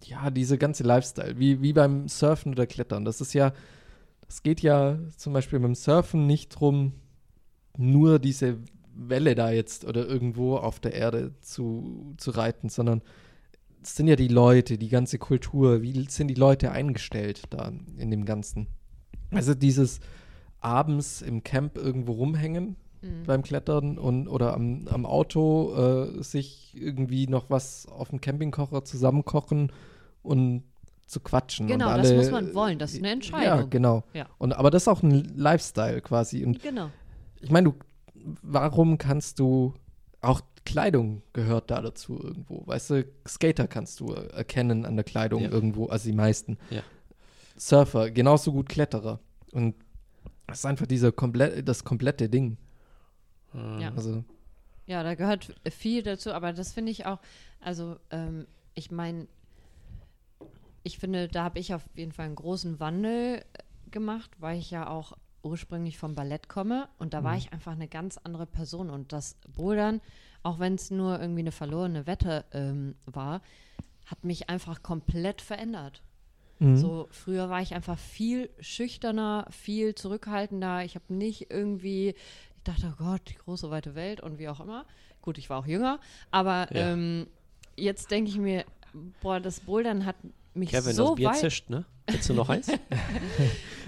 [0.05, 3.05] ja, diese ganze Lifestyle, wie, wie beim Surfen oder Klettern.
[3.05, 3.53] Das ist ja,
[4.29, 6.93] es geht ja zum Beispiel beim Surfen nicht drum,
[7.77, 8.59] nur diese
[8.95, 13.03] Welle da jetzt oder irgendwo auf der Erde zu, zu reiten, sondern
[13.83, 18.11] es sind ja die Leute, die ganze Kultur, wie sind die Leute eingestellt da in
[18.11, 18.67] dem Ganzen.
[19.31, 20.01] Also dieses
[20.61, 23.23] abends im Camp irgendwo rumhängen, Mhm.
[23.27, 28.85] beim Klettern und oder am, am Auto äh, sich irgendwie noch was auf dem Campingkocher
[28.85, 29.73] zusammenkochen
[30.23, 30.65] und
[31.07, 31.67] zu quatschen.
[31.67, 33.71] Genau, und das alle, muss man wollen, das ist eine Ja, Entscheidung.
[33.71, 34.05] genau.
[34.13, 34.27] Ja.
[34.39, 36.45] Und, aber das ist auch ein Lifestyle quasi.
[36.45, 36.91] Und Genau.
[37.41, 37.75] ich meine, du,
[38.43, 39.75] warum kannst du,
[40.21, 42.63] auch Kleidung gehört da dazu irgendwo.
[42.67, 45.51] Weißt du, Skater kannst du erkennen an der Kleidung Ja.
[45.51, 46.59] irgendwo, also die meisten.
[46.69, 46.83] Ja.
[47.57, 49.21] Surfer, genauso gut Kletterer.
[49.53, 49.75] Und
[50.47, 52.57] das ist einfach dieser komplett, das komplette Ding.
[53.55, 53.93] Ja.
[53.95, 54.25] Also,
[54.87, 57.19] Ja, da gehört viel dazu, aber das finde ich auch,
[57.61, 59.27] also ähm, ich meine,
[60.83, 64.71] ich finde, da habe ich auf jeden Fall einen großen Wandel äh, gemacht, weil ich
[64.71, 67.39] ja auch ursprünglich vom Ballett komme und da war Mhm.
[67.39, 70.01] ich einfach eine ganz andere Person und das Bouldern,
[70.43, 73.41] auch wenn es nur irgendwie eine verlorene Wette ähm, war,
[74.07, 76.03] hat mich einfach komplett verändert.
[76.59, 76.77] mhm.
[76.77, 80.85] So, früher war ich einfach viel schüchterner, viel zurückhaltender.
[80.85, 82.15] Ich habe nicht irgendwie,
[82.63, 84.85] ich dachte, oh Gott, die große weite Welt und wie auch immer.
[85.23, 85.99] Gut, ich war auch jünger,
[86.31, 86.93] aber Ja.
[86.93, 87.27] ähm,
[87.77, 88.65] jetzt denke ich mir,
[89.23, 90.17] boah, das Bouldern hat
[90.55, 91.37] mich Kevin, so das Bier weit.
[91.37, 91.85] zischt, ne?
[92.07, 92.69] Willst du noch eins?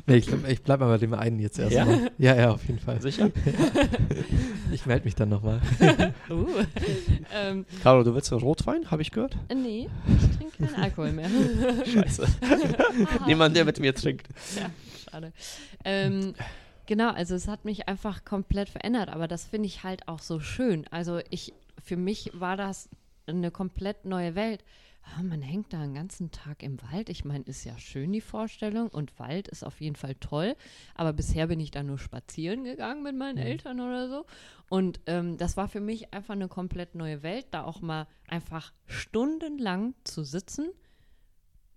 [0.04, 2.10] Nee, ich, glaub, ich bleib mal bei dem einen jetzt erstmal.
[2.18, 2.34] Ja?
[2.34, 3.00] ja, auf jeden Fall.
[3.00, 3.30] Sicher?
[4.72, 5.60] Ich melde mich dann nochmal.
[6.28, 6.46] Uh.
[7.32, 9.36] ähm, Caro, du willst so Rotwein, habe ich gehört?
[9.54, 11.28] nee, ich trinke keinen Alkohol mehr.
[11.84, 12.26] Scheiße.
[13.26, 14.26] Niemand, der mit mir trinkt.
[14.56, 14.70] Ja,
[15.08, 15.32] schade.
[15.84, 16.34] Ähm,
[16.92, 20.40] genau, also es hat mich einfach komplett verändert, aber das finde ich halt auch so
[20.40, 20.86] schön.
[20.90, 22.90] Also ich, für mich war das
[23.26, 24.62] eine komplett neue Welt.
[25.02, 27.08] Ah, man hängt da einen ganzen Tag im Wald.
[27.08, 30.54] Ich meine, ist ja schön die Vorstellung und Wald ist auf jeden Fall toll.
[30.94, 34.26] Aber bisher bin ich da nur spazieren gegangen mit meinen Eltern oder so.
[34.68, 38.70] Und ähm, das war für mich einfach eine komplett neue Welt, da auch mal einfach
[38.86, 40.68] stundenlang zu sitzen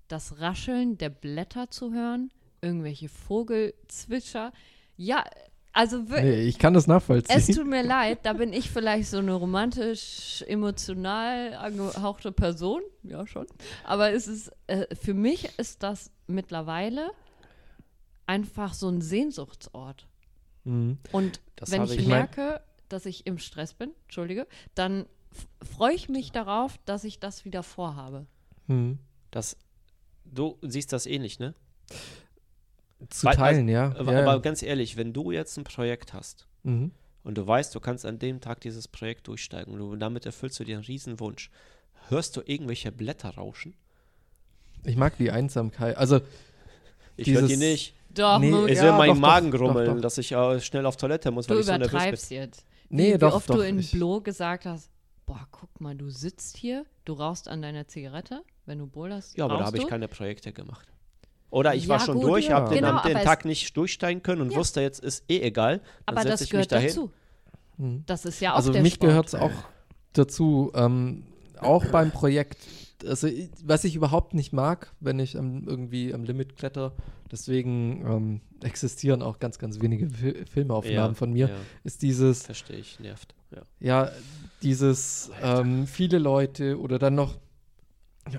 [0.08, 4.52] das Rascheln der Blätter zu hören, irgendwelche Vogelzwitscher.
[4.98, 5.24] Ja,
[5.74, 7.36] also wir- Nee, ich kann das nachvollziehen.
[7.38, 13.28] es tut mir leid, da bin ich vielleicht so eine romantisch, emotional angehauchte Person, ja
[13.28, 13.46] schon.
[13.84, 17.12] Aber es ist, äh, für mich ist das mittlerweile
[18.28, 20.08] einfach so ein Sehnsuchtsort.
[20.64, 20.98] Mhm.
[21.12, 25.06] Und Das wenn ich, ich- merke, dass ich im Stress bin, entschuldige, dann
[25.62, 28.26] freue ich mich darauf, dass ich das wieder vorhabe.
[28.68, 29.00] Mhm.
[29.32, 29.58] Das,
[30.24, 31.54] du siehst das ähnlich, ne?
[33.10, 33.94] Zu Weil- teilen, ja.
[33.98, 34.38] Aber, ja, aber ja.
[34.38, 36.92] ganz ehrlich, wenn du jetzt ein Projekt hast Mhm.
[37.24, 40.60] und du weißt, du kannst an dem Tag dieses Projekt durchsteigen und du, damit erfüllst
[40.60, 41.50] du dir einen Riesenwunsch,
[42.10, 43.76] hörst du irgendwelche Blätter rauschen?
[44.84, 45.98] Ich mag die Einsamkeit.
[45.98, 46.22] Also,
[47.18, 47.96] Ich höre die nicht.
[48.14, 50.02] Doch, Nee, Ich Ja, höre meinen doch, Magen doch, grummeln, doch.
[50.02, 51.98] dass ich äh, schnell auf Toilette muss, weil du ich so nervös bin.
[52.00, 52.66] übertreibst jetzt.
[52.90, 53.56] nee, wie, doch, wie oft doch.
[53.56, 54.90] du in ich, Blo gesagt hast,
[55.26, 59.46] boah, guck mal, du sitzt hier, du rauchst an deiner Zigarette, wenn du boulderst, Ja,
[59.46, 60.88] aber da habe ich keine Projekte gemacht.
[61.56, 62.56] Oder ich Ja, war schon gut, durch, ja.
[62.56, 64.58] habe den, Genau, den Tag nicht durchsteigen können und Ja.
[64.58, 65.80] wusste, jetzt ist eh egal.
[66.06, 66.88] Dann Aber das ich mich gehört dahin.
[66.90, 67.12] dazu.
[67.78, 68.04] Mhm.
[68.06, 69.54] Das ist ja auch also der mich gehört es auch
[70.12, 71.24] dazu, ähm,
[71.60, 72.58] auch beim Projekt.
[73.08, 73.30] Also,
[73.64, 76.92] was ich überhaupt nicht mag, wenn ich am, irgendwie am Limit kletter,
[77.32, 82.44] deswegen ähm, existieren auch ganz, ganz wenige Fi Filmaufnahmen Ja, von mir, Ja, ist dieses,
[82.44, 83.34] verstehe ich, nervt.
[83.52, 83.62] Ja.
[83.80, 84.12] ja,
[84.62, 87.38] dieses ähm, viele Leute oder dann noch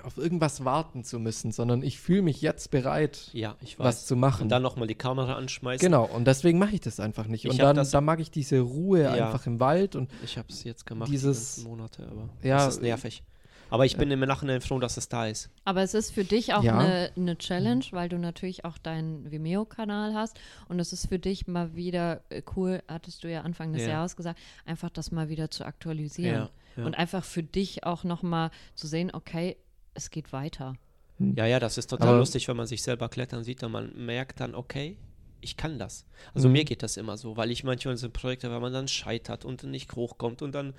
[0.03, 3.85] auf irgendwas warten zu müssen, sondern ich fühle mich jetzt bereit, ja, ich weiß.
[3.85, 4.43] was zu machen.
[4.43, 5.83] und dann nochmal die Kamera anschmeißen.
[5.85, 7.45] Genau, und deswegen mache ich das einfach nicht.
[7.45, 9.11] Ich und dann, das- dann mag ich diese Ruhe Ja.
[9.27, 12.75] einfach im Wald und Ich habe es jetzt gemacht, Dieses- die Monate, aber Ja, das
[12.75, 13.23] ist nervig.
[13.69, 15.49] Aber ich bin im Nachhinein froh, dass es da ist.
[15.65, 16.77] Aber es ist für dich auch Ja.
[16.77, 20.39] eine, eine Challenge, weil du natürlich auch deinen Vimeo-Kanal hast.
[20.69, 23.89] Und es ist für dich mal wieder äh, cool, hattest du ja Anfang des Ja.
[23.89, 26.43] Jahres gesagt, einfach das mal wieder zu aktualisieren.
[26.43, 26.85] Ja, ja.
[26.85, 29.57] Und einfach für dich auch nochmal zu sehen, okay,
[29.97, 30.75] es geht weiter.
[31.19, 33.91] Ja, ja, das ist total Aber- lustig, wenn man sich selber klettern sieht und man
[33.95, 34.97] merkt dann, okay,
[35.41, 36.05] ich kann das.
[36.33, 36.53] Also Mhm.
[36.53, 39.63] mir geht das immer so, weil ich manchmal so Projekte, wenn man dann scheitert und
[39.63, 40.73] nicht hochkommt und dann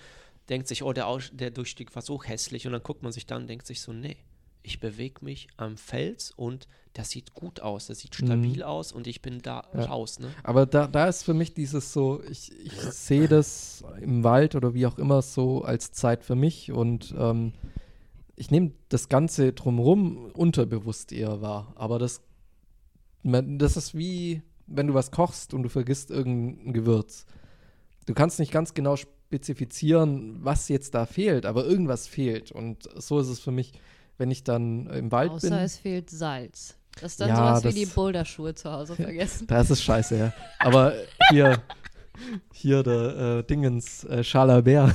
[0.48, 3.26] denkt sich, oh, der, Aus der Durchstieg war so hässlich und dann guckt man sich
[3.26, 4.16] dann und denkt sich so, nee,
[4.62, 9.06] ich bewege mich am Fels und das sieht gut aus, das sieht stabil aus und
[9.06, 9.84] ich bin da Ja.
[9.84, 10.30] raus, ne?
[10.42, 14.74] Aber da, da ist für mich dieses so, ich, ich sehe das im Wald oder
[14.74, 17.52] wie auch immer so als Zeit für mich und ähm,
[18.38, 21.72] ich nehme das Ganze drumherum unterbewusst eher wahr.
[21.76, 22.22] Aber das,
[23.24, 27.26] das ist wie, wenn du was kochst und du vergisst irgendein Gewürz.
[28.06, 32.52] Du kannst nicht ganz genau spezifizieren, was jetzt da fehlt, aber irgendwas fehlt.
[32.52, 33.72] Und so ist es für mich,
[34.16, 35.58] wenn ich dann im Wald Außer bin.
[35.58, 36.76] es fehlt Salz.
[37.00, 39.46] Das ist dann Ja, sowas wie das- die Boulderschuhe zu Hause vergessen.
[39.46, 40.32] Da ist scheiße, ja.
[40.58, 40.94] Aber
[41.30, 41.62] hier,
[42.52, 44.94] hier der äh, Dingens, äh, Schala Bär.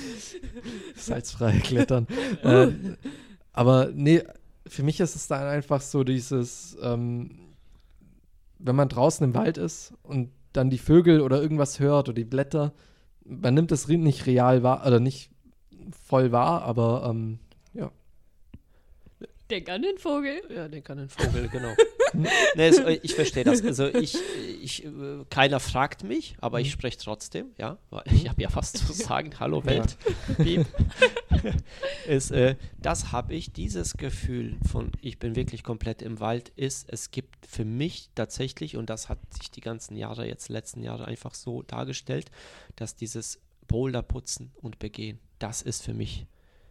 [0.96, 2.06] Salzfrei klettern.
[2.42, 2.68] äh,
[3.52, 4.22] aber nee,
[4.66, 7.38] für mich ist es dann einfach so dieses, ähm,
[8.58, 12.24] wenn man draußen im Wald ist und dann die Vögel oder irgendwas hört oder die
[12.24, 12.72] Blätter,
[13.24, 15.30] man nimmt das nicht real wahr, oder nicht
[16.06, 17.38] voll wahr, aber ähm,
[17.74, 17.90] ja.
[19.50, 20.40] Denk an den Vogel.
[20.54, 21.74] Ja, den kann ein Vogel, genau.
[22.12, 23.62] Nee, es, äh, ich verstehe das.
[23.62, 24.16] Also ich,
[24.62, 24.86] ich,
[25.30, 27.78] keiner fragt mich, aber ich spreche trotzdem, ja.
[27.90, 29.38] Weil Ich habe ja was zu sagen.
[29.38, 29.96] Hallo Welt.
[30.36, 30.66] Piep.
[32.08, 36.88] ist, äh, das habe ich, dieses Gefühl von, ich bin wirklich komplett im Wald, ist,
[36.90, 41.06] es gibt für mich tatsächlich, und das hat sich die ganzen Jahre, jetzt letzten Jahre
[41.06, 42.30] einfach so dargestellt,
[42.76, 46.26] dass dieses Boulder putzen und begehen, das ist für mich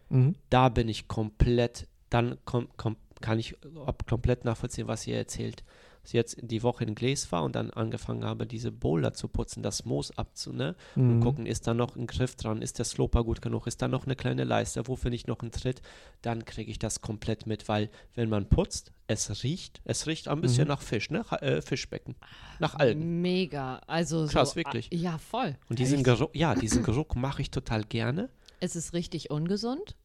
[0.08, 0.36] Mhm.
[0.50, 5.62] da bin ich komplett, dann kom, kom, kann ich ab- komplett nachvollziehen, was ihr erzählt.
[6.02, 9.26] Dass ich jetzt die Woche in Gläs war und dann angefangen habe, diese Boulder zu
[9.26, 10.76] putzen, das Moos abzu, ne?
[10.94, 11.20] Und Mhm.
[11.20, 14.04] gucken, ist da noch ein Griff dran, ist der Sloper gut genug, ist da noch
[14.06, 15.82] eine kleine Leiste, wo finde ich noch einen Tritt,
[16.22, 20.40] dann kriege ich das komplett mit, weil wenn man putzt, es riecht, es riecht ein
[20.40, 20.68] bisschen Mhm.
[20.68, 21.24] nach Fisch, ne?
[21.40, 22.14] Äh, Fischbecken,
[22.60, 23.20] nach Algen.
[23.20, 23.78] Mega.
[23.88, 24.88] Also Krass, so, wirklich.
[24.92, 25.56] ah, Ja, voll.
[25.68, 28.28] Und diesen Geruch, ja, diesen Geruch mache ich total gerne.
[28.60, 29.96] Es ist richtig ungesund.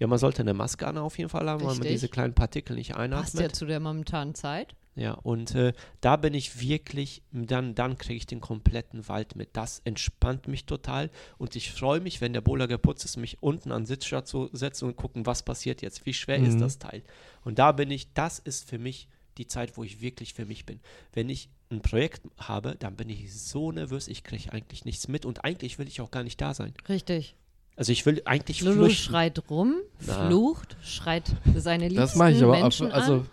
[0.00, 1.92] Ja, man sollte eine Maske an auf jeden Fall haben, weil man Richtig.
[1.92, 3.42] diese kleinen Partikel nicht Passt einatmet.
[3.42, 4.74] ja zu der momentanen Zeit.
[4.96, 9.50] Ja, und äh, da bin ich wirklich, dann, dann kriege ich den kompletten Wald mit.
[9.56, 13.70] Das entspannt mich total und ich freue mich, wenn der Boulder geputzt ist, mich unten
[13.70, 16.60] an den Sitzschat zu setzen und gucken, was passiert jetzt, wie schwer ist Mhm.
[16.60, 17.02] das Teil.
[17.44, 19.06] Und da bin ich, das ist für mich
[19.38, 20.80] die Zeit, wo ich wirklich für mich bin.
[21.12, 25.24] Wenn ich ein Projekt habe, dann bin ich so nervös, ich kriege eigentlich nichts mit
[25.24, 26.74] und eigentlich will ich auch gar nicht da sein.
[26.88, 27.36] Richtig.
[27.80, 29.10] Also ich will eigentlich Lulu flüchten.
[29.10, 30.26] schreit rum, Na.
[30.26, 31.24] flucht, schreit
[31.56, 33.26] seine Liebsten Das mache ich aber, ab, Menschen also an.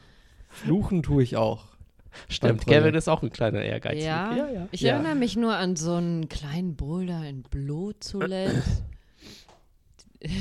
[0.47, 1.65] fluchen tue ich auch.
[2.29, 2.65] Stimmt.
[2.65, 4.01] Kevin ist auch ein kleiner Ehrgeiz.
[4.01, 4.93] Ja, ich Ja.
[4.93, 8.83] erinnere mich nur an so einen kleinen Boulder in Blo zuletzt.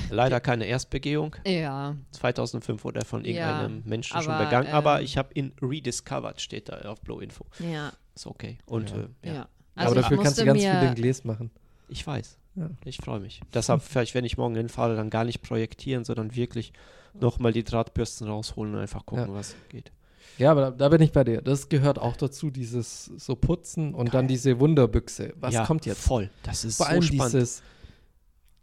[0.09, 1.35] Leider keine Erstbegehung.
[1.45, 5.35] Ja, 2005 wurde er von Ja, irgendeinem Menschen schon aber, begangen, aber ähm, ich habe
[5.35, 7.45] ihn rediscovered, steht da auf Blow Info.
[7.59, 8.59] ja, Ist okay.
[8.67, 8.97] Und Ja.
[8.97, 9.35] äh, ja.
[9.35, 9.49] ja.
[9.75, 11.51] Also aber dafür kannst du ganz viel in Gläs machen.
[11.89, 12.39] ich weiß.
[12.57, 12.71] Ja.
[12.85, 13.41] Ich freue mich.
[13.55, 16.73] Deshalb vielleicht, wenn ich morgen hinfahre, dann gar nicht projektieren, sondern wirklich
[17.15, 19.35] nochmal die Drahtbürsten rausholen und einfach gucken, Ja.
[19.35, 19.93] was geht.
[20.39, 21.41] Ja, aber da, da bin ich bei dir.
[21.41, 25.33] Das gehört auch dazu, dieses so putzen und dann diese Wunderbüchse.
[25.41, 26.03] Was ja, kommt jetzt?
[26.03, 26.31] Voll.
[26.43, 27.33] Das ist Vor so allem spannend.
[27.35, 27.63] dieses,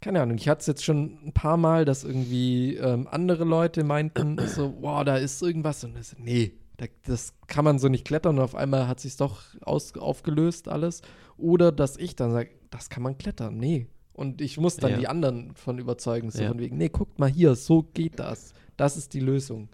[0.00, 3.82] keine Ahnung, ich hatte es jetzt schon ein paar Mal, dass irgendwie ähm, andere Leute
[3.82, 8.04] meinten, so, boah, da ist irgendwas und das, nee, da, das kann man so nicht
[8.04, 11.02] klettern und auf einmal hat sich doch aus, aufgelöst alles.
[11.36, 13.86] Oder dass ich dann sage, das kann man klettern, nee.
[14.12, 14.96] Und ich muss dann Ja.
[14.98, 16.48] die anderen von überzeugen, so Ja.
[16.48, 18.52] von wegen, nee, guckt mal hier, so geht das.
[18.76, 19.68] Das ist die Lösung.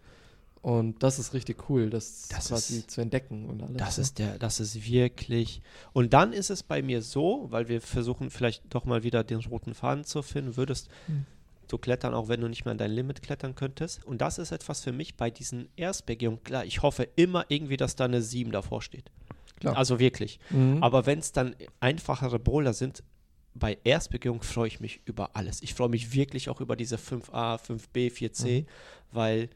[0.62, 3.76] Und das ist richtig cool, das, Das quasi ist- zu entdecken und alles.
[3.78, 4.02] Das ne?
[4.02, 5.62] ist der, das ist wirklich.
[5.94, 9.40] Und dann ist es bei mir so, weil wir versuchen vielleicht doch mal wieder den
[9.40, 11.24] roten Faden zu finden, würdest Hm.
[11.68, 14.04] du klettern, auch wenn du nicht mehr an dein Limit klettern könntest.
[14.04, 16.44] Und das ist etwas für mich bei diesen Erstbegehungen.
[16.44, 19.10] Klar, ich hoffe immer irgendwie, dass da eine 7 davor steht.
[19.60, 19.76] Klar.
[19.76, 20.40] Also wirklich.
[20.50, 20.82] Mhm.
[20.82, 23.02] Aber wenn es dann einfachere Boulder sind,
[23.54, 25.62] bei Erstbegehung freue ich mich über alles.
[25.62, 28.66] Ich freue mich wirklich auch über diese 5a, 5b, 4c, Mhm.
[29.12, 29.50] weil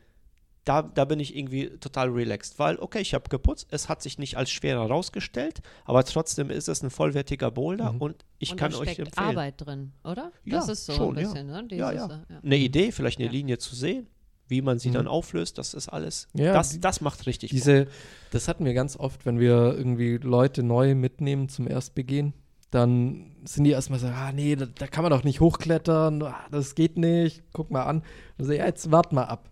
[0.64, 2.59] da, da bin ich irgendwie total relaxed.
[2.59, 6.69] Weil, okay, ich habe geputzt, es hat sich nicht als schwerer herausgestellt, aber trotzdem ist
[6.69, 8.01] es ein vollwertiger Boulder Mhm.
[8.01, 9.29] und ich und kann da euch steckt empfehlen.
[9.29, 10.33] Arbeit drin, oder?
[10.45, 11.29] Ja, das ist so schon, ein ja.
[11.31, 11.67] bisschen, ne?
[11.73, 12.14] Ja, Dieses, ja.
[12.17, 12.40] äh, ja.
[12.43, 13.33] Eine Idee, vielleicht eine Ja.
[13.33, 14.07] Linie zu sehen,
[14.48, 14.94] wie man sie Mhm.
[14.94, 16.28] dann auflöst, das ist alles.
[16.35, 17.57] Ja, das, das macht richtig Bock.
[17.57, 17.87] Diese,
[18.30, 22.35] das hatten wir ganz oft, wenn wir irgendwie Leute neu mitnehmen zum Erstbegehen,
[22.70, 26.35] dann sind die erstmal so, ah nee, da, da kann man doch nicht hochklettern, ah,
[26.50, 28.02] das geht nicht, guck mal an.
[28.37, 29.48] Und so, ja, jetzt wart mal ab.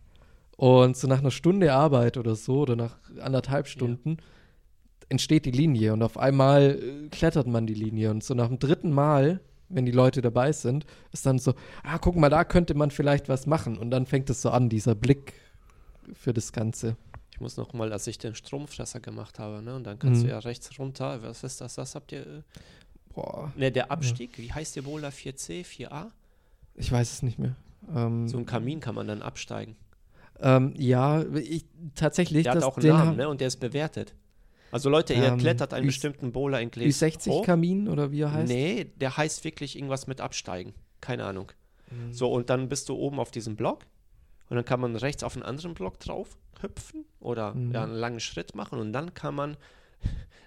[0.56, 4.18] Und so nach einer Stunde Arbeit oder so, oder nach anderthalb Stunden,
[5.08, 6.78] entsteht die Linie und auf einmal
[7.10, 8.10] klettert man die Linie.
[8.10, 9.40] Und so nach dem dritten Mal,
[9.74, 13.28] wenn die Leute dabei sind, ist dann so, ah, guck mal, da könnte man vielleicht
[13.28, 13.78] was machen.
[13.78, 15.34] Und dann fängt es so an, dieser Blick
[16.14, 16.96] für das Ganze.
[17.32, 20.26] Ich muss noch mal, als ich den Stromfresser gemacht habe, ne, und dann kannst Mhm.
[20.26, 22.42] du ja rechts runter, was ist das, das habt ihr, äh,
[23.14, 26.10] Boah, ne, der Abstieg, wie heißt der Boulder, 4C, 4A?
[26.74, 27.54] ich weiß es nicht mehr.
[27.94, 29.76] Ähm, So ein Kamin kann man dann absteigen.
[30.40, 33.60] ähm, ja, ich, tatsächlich, Der das, hat auch einen den Namen, ne, und der ist
[33.60, 34.14] bewertet.
[34.72, 37.44] Also Leute, ihr Ähm, klettert einen Ü- bestimmten Boulder in Gläs Ü60 hoch.
[37.46, 38.50] Kamin oder wie er heißt.
[38.52, 40.74] Nee, der heißt wirklich irgendwas mit Absteigen.
[41.00, 41.52] Keine Ahnung.
[41.90, 42.12] Mhm.
[42.12, 43.84] So, und dann bist du oben auf diesem Block
[44.48, 47.72] und dann kann man rechts auf einen anderen Block drauf hüpfen oder Mhm.
[47.72, 49.56] ja, einen langen Schritt machen und dann kann man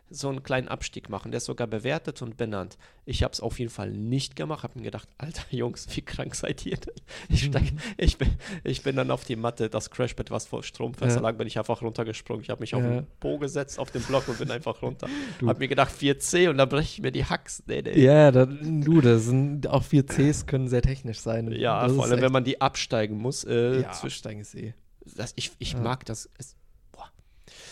[0.10, 1.32] so einen kleinen Abstieg machen.
[1.32, 2.78] Der ist sogar bewertet und benannt.
[3.06, 6.36] Ich habe es auf jeden Fall nicht gemacht, habe mir gedacht, alter Jungs, wie krank
[6.36, 6.94] seid ihr denn?
[7.30, 7.64] Ich, steig,
[7.98, 8.30] ich, bin,
[8.64, 11.22] ich bin dann auf die Matte, das Crashbed, was vor Stromfässer Ja.
[11.22, 12.44] lag, bin ich einfach runtergesprungen.
[12.44, 12.90] Ich habe mich auf Ja.
[13.02, 15.08] den Po gesetzt, auf den Block und bin einfach runter.
[15.40, 15.48] Du.
[15.48, 17.64] Habe mir gedacht, 4C und dann breche ich mir die Hacks.
[17.66, 18.00] Nee, nee.
[18.00, 21.52] Ja, da, du, das sind auch 4Cs können sehr technisch sein.
[21.52, 23.44] Ja, das vor allem, wenn man die absteigen muss.
[23.44, 24.74] Äh, ja, Absteigen ist eh.
[25.16, 25.80] das, ich ich Ja.
[25.80, 26.30] mag das.
[26.38, 26.56] Es,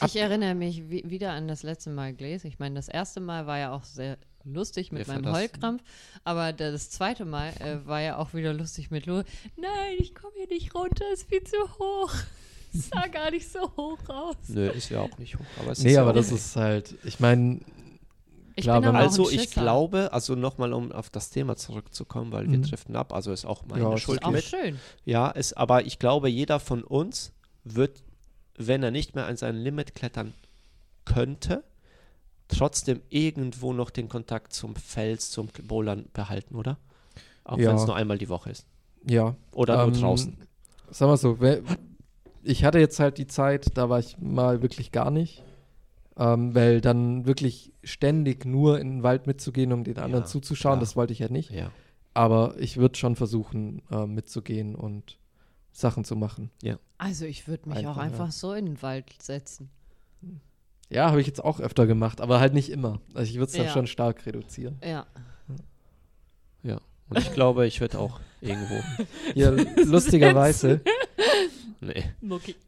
[0.05, 2.43] Ich erinnere mich wie, wieder an das letzte Mal Gläs.
[2.45, 5.33] Ich meine, das erste Mal war ja auch sehr lustig mit Wer meinem?
[5.33, 5.83] Heulkrampf,
[6.23, 9.23] aber das zweite Mal äh, war ja auch wieder lustig mit Lu.
[9.55, 12.11] Nein, ich komme hier nicht runter, ist viel zu hoch.
[12.75, 14.35] Es sah gar nicht so hoch aus.
[14.47, 15.45] nö, ist ja auch nicht hoch.
[15.59, 17.59] Aber es Nee, ist aber auch das ist halt, ich meine,
[18.55, 22.49] Ich Klar, man- auch Also ich glaube, also nochmal, um auf das Thema zurückzukommen, weil
[22.49, 22.63] wir Mhm.
[22.63, 24.43] driften ab, also ist auch meine Ja, ist Schuld Auch mit.
[24.43, 24.79] schön.
[25.05, 27.31] Ja, ist, aber ich glaube, jeder von uns
[27.63, 28.01] wird,
[28.57, 30.33] wenn er nicht mehr an sein Limit klettern
[31.05, 31.63] könnte,
[32.47, 36.77] trotzdem irgendwo noch den Kontakt zum Fels, zum Bouldern behalten, oder?
[37.43, 37.69] Auch Ja.
[37.69, 38.65] wenn es nur einmal die Woche ist.
[39.05, 39.35] ja.
[39.53, 40.37] Oder Ähm, nur draußen.
[40.91, 41.37] Sag mal so,
[42.43, 45.43] ich hatte jetzt halt die Zeit, da war ich mal wirklich gar nicht.
[46.15, 50.73] Ähm, weil dann wirklich ständig nur in den Wald mitzugehen, um den anderen Ja, zuzuschauen,
[50.73, 50.79] klar.
[50.79, 51.49] das wollte ich ja nicht.
[51.49, 51.71] Ja.
[52.13, 55.17] Aber ich würde schon versuchen, äh, mitzugehen und
[55.73, 56.49] Sachen zu machen.
[56.97, 58.03] Also ich würde mich Einfach, auch ja.
[58.03, 59.69] einfach so in den Wald setzen.
[60.89, 63.01] Ja, habe ich jetzt auch öfter gemacht, aber halt nicht immer.
[63.13, 63.71] Also ich würde es dann Ja.
[63.73, 64.77] schon stark reduzieren.
[64.83, 65.05] Ja.
[66.62, 66.79] Ja.
[67.09, 68.75] Und ich glaube, ich werde auch irgendwo.
[69.36, 70.81] Ja, lustigerweise,
[71.81, 72.05] Nee.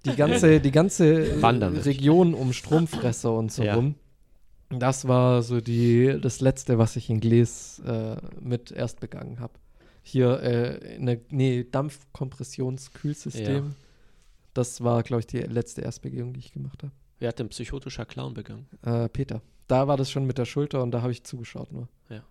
[0.06, 1.86] Die ganze, die ganze Wandern würde.
[1.86, 3.76] Region um Stromfresser und so Ja.
[3.76, 3.96] rum,
[4.70, 9.54] das war so die, das Letzte, was ich in Gles äh, mit erst begangen habe.
[10.08, 13.74] Hier äh, in der nee, Dampfkompressionskühlsystem.
[14.54, 16.94] Das war, glaube ich, die letzte Erstbegehung, die ich gemacht habe.
[17.18, 18.68] Wer hat denn psychotischer Clown begangen?
[18.84, 19.42] Äh, Peter.
[19.68, 21.90] Da war das schon mit der Schulter und da habe ich zugeschaut nur.
[22.10, 22.24] Ja.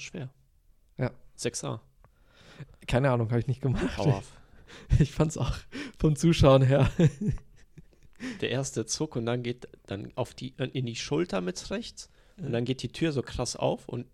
[0.00, 0.30] Schwer.
[0.98, 1.12] Ja.
[1.38, 1.78] 6a.
[2.88, 3.96] Keine Ahnung, habe ich nicht gemacht.
[3.96, 4.32] Hau auf.
[4.98, 5.54] Ich fand es auch
[5.98, 6.90] vom Zuschauen her.
[8.40, 12.08] Der erste Zuck und dann geht dann auf die, in die Schulter mit rechts.
[12.38, 14.06] Und dann geht die Tür so krass auf und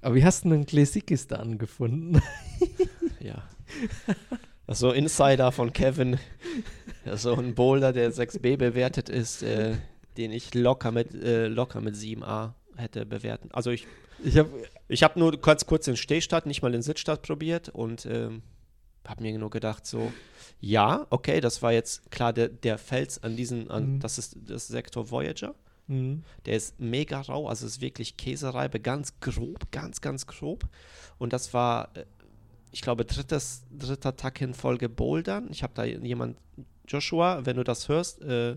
[0.00, 2.20] Aber wie hast du einen Glesikistan gefunden?
[3.20, 3.42] Ja.
[4.68, 6.18] Das so Insider von Kevin.
[7.04, 9.74] Das so ein Boulder, der 6b bewertet ist, äh,
[10.16, 13.48] den ich locker mit, äh, locker mit 7a hätte bewerten.
[13.52, 13.88] Also ich,
[14.24, 14.50] Ich habe
[14.86, 18.42] ich habe nur ganz kurz den Stehstart, nicht mal den Sitzstart probiert und ähm,
[19.06, 20.12] habe mir nur gedacht so,
[20.60, 24.00] ja, okay, das war jetzt klar der, der Fels an diesen, an, Mhm.
[24.00, 25.54] das ist das Sektor Voyager.
[25.88, 26.22] Mhm.
[26.46, 30.68] Der ist mega rau, also es ist wirklich Käsereibe, ganz grob, ganz, ganz grob.
[31.18, 32.04] Und das war, äh,
[32.70, 35.48] ich glaube, drittes, dritter Tag in Folge Bouldern.
[35.50, 36.36] Ich habe da jemand,
[36.86, 38.56] Joshua, wenn du das hörst, äh,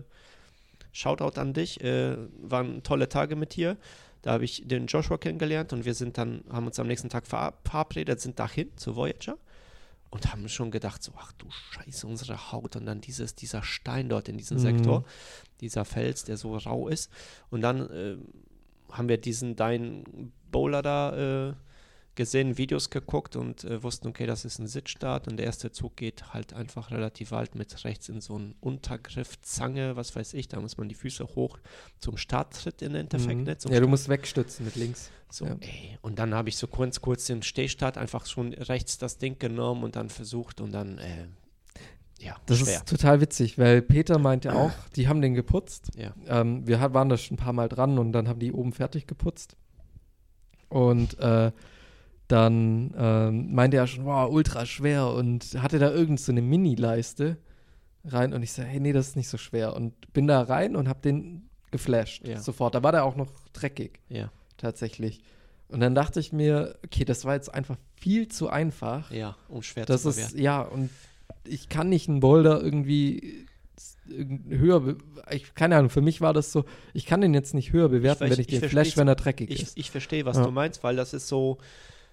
[0.92, 3.78] Shoutout an dich, äh, waren tolle Tage mit dir.
[4.20, 7.24] Da habe ich den Joshua kennengelernt und wir sind dann, haben uns am nächsten Tag
[7.24, 9.38] verab- verabredet, sind dahin zu Voyager
[10.10, 14.10] und haben schon gedacht, so, ach du Scheiße, unsere Haut und dann dieses, dieser Stein
[14.10, 14.60] dort in diesem Mhm.
[14.62, 15.04] Sektor,
[15.62, 17.10] dieser Fels, der so rau ist.
[17.50, 18.16] Und dann äh,
[18.90, 21.54] haben wir diesen deinen Bowler da äh,
[22.14, 25.96] gesehen, Videos geguckt und äh, wussten, okay, das ist ein Sitzstart und der erste Zug
[25.96, 30.46] geht halt einfach relativ weit mit rechts in so einen Untergriff, Zange, was weiß ich,
[30.48, 31.58] da muss man die Füße hoch
[32.00, 33.44] zum Starttritt im Endeffekt, Mhm.
[33.44, 33.56] ne?
[33.70, 35.10] Ja, du musst wegstützen mit links.
[35.30, 35.56] so, Ja.
[35.60, 35.96] ey.
[36.02, 39.82] Und dann habe ich so kurz, kurz den Stehstart einfach schon rechts das Ding genommen
[39.82, 41.28] und dann versucht und dann, äh,
[42.22, 42.76] ja, Das schwer.
[42.78, 45.90] ist total witzig, weil Peter meinte auch, die haben den geputzt.
[45.96, 46.14] Ja.
[46.26, 49.06] Ähm, wir waren da schon ein paar Mal dran und dann haben die oben fertig
[49.06, 49.56] geputzt.
[50.68, 51.52] Und äh,
[52.28, 57.36] dann ähm, meinte er schon, wow, ultra schwer und hatte da irgend so eine Mini-Leiste
[58.04, 59.74] rein und ich sage, hey, nee, das ist nicht so schwer.
[59.76, 62.40] Und bin da rein und habe den geflasht Ja.
[62.40, 62.74] sofort.
[62.74, 65.20] Da war der auch noch dreckig, ja, tatsächlich.
[65.68, 69.10] Und dann dachte ich mir, okay, das war jetzt einfach viel zu einfach.
[69.10, 70.90] ja, um schwer Das zu ist, ja, und
[71.44, 73.46] ich kann nicht einen Boulder irgendwie
[74.48, 74.96] höher,
[75.30, 78.20] ich, keine Ahnung, für mich war das so, ich kann den jetzt nicht höher bewerten,
[78.24, 79.78] weiß, wenn ich, ich den flash, wenn er dreckig Ich, ist.
[79.78, 80.44] ich verstehe, was Ja.
[80.44, 81.58] du meinst, weil das ist so,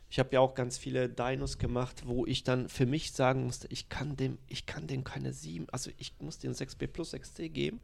[0.09, 3.67] ich habe ja auch ganz viele Dinos gemacht, wo ich dann für mich sagen musste,
[3.69, 7.49] ich kann dem, ich kann dem keine 7, also ich muss den 6B plus 6C
[7.49, 7.79] geben,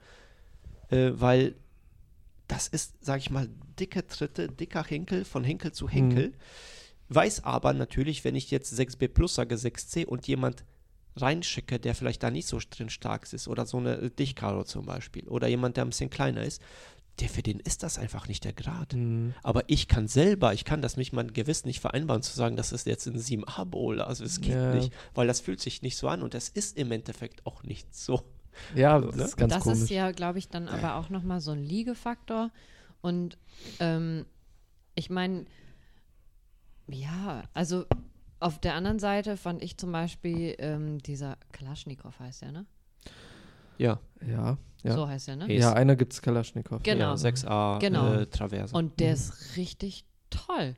[0.89, 1.55] äh, weil
[2.47, 6.33] das ist, sag ich mal, dicke Tritte, dicker Henkel von Henkel zu Henkel.
[7.09, 10.63] Weiß aber natürlich, wenn ich jetzt 6B plus sage, 6C und jemand
[11.17, 15.27] reinschicke, der vielleicht da nicht so drin stark ist oder so eine Dichkaro zum Beispiel
[15.27, 16.61] oder jemand, der ein bisschen kleiner ist,
[17.21, 18.93] der für den ist das einfach nicht der Grad.
[18.93, 19.33] Mhm.
[19.41, 22.73] Aber ich kann selber, ich kann das mit meinem Gewissen nicht vereinbaren, zu sagen, das
[22.73, 24.01] ist jetzt ein 7a Bowl.
[24.01, 24.73] Also es geht Ja.
[24.73, 27.95] nicht, weil das fühlt sich nicht so an und das ist im Endeffekt auch nicht
[27.95, 28.21] so.
[28.75, 29.23] Ja, So, das ne?
[29.23, 29.79] ist ganz das komisch.
[29.83, 32.51] ist ja, glaube ich, dann aber auch nochmal so ein Liegefaktor.
[33.01, 33.37] Und
[33.79, 34.25] ähm,
[34.95, 35.45] ich meine,
[36.87, 37.85] ja, also
[38.39, 42.65] auf der anderen Seite fand ich zum Beispiel ähm, dieser Kalaschnikow heißt der, ne?
[43.77, 44.93] Ja, ja, ja.
[44.93, 45.53] So heißt der, ne?
[45.53, 46.81] Ja, einer gibt es Kalaschnikow.
[46.83, 47.09] Genau.
[47.09, 48.13] ja 6a Genau.
[48.13, 48.75] äh, Traverse.
[48.75, 49.13] Und der Mhm.
[49.15, 50.75] ist richtig toll.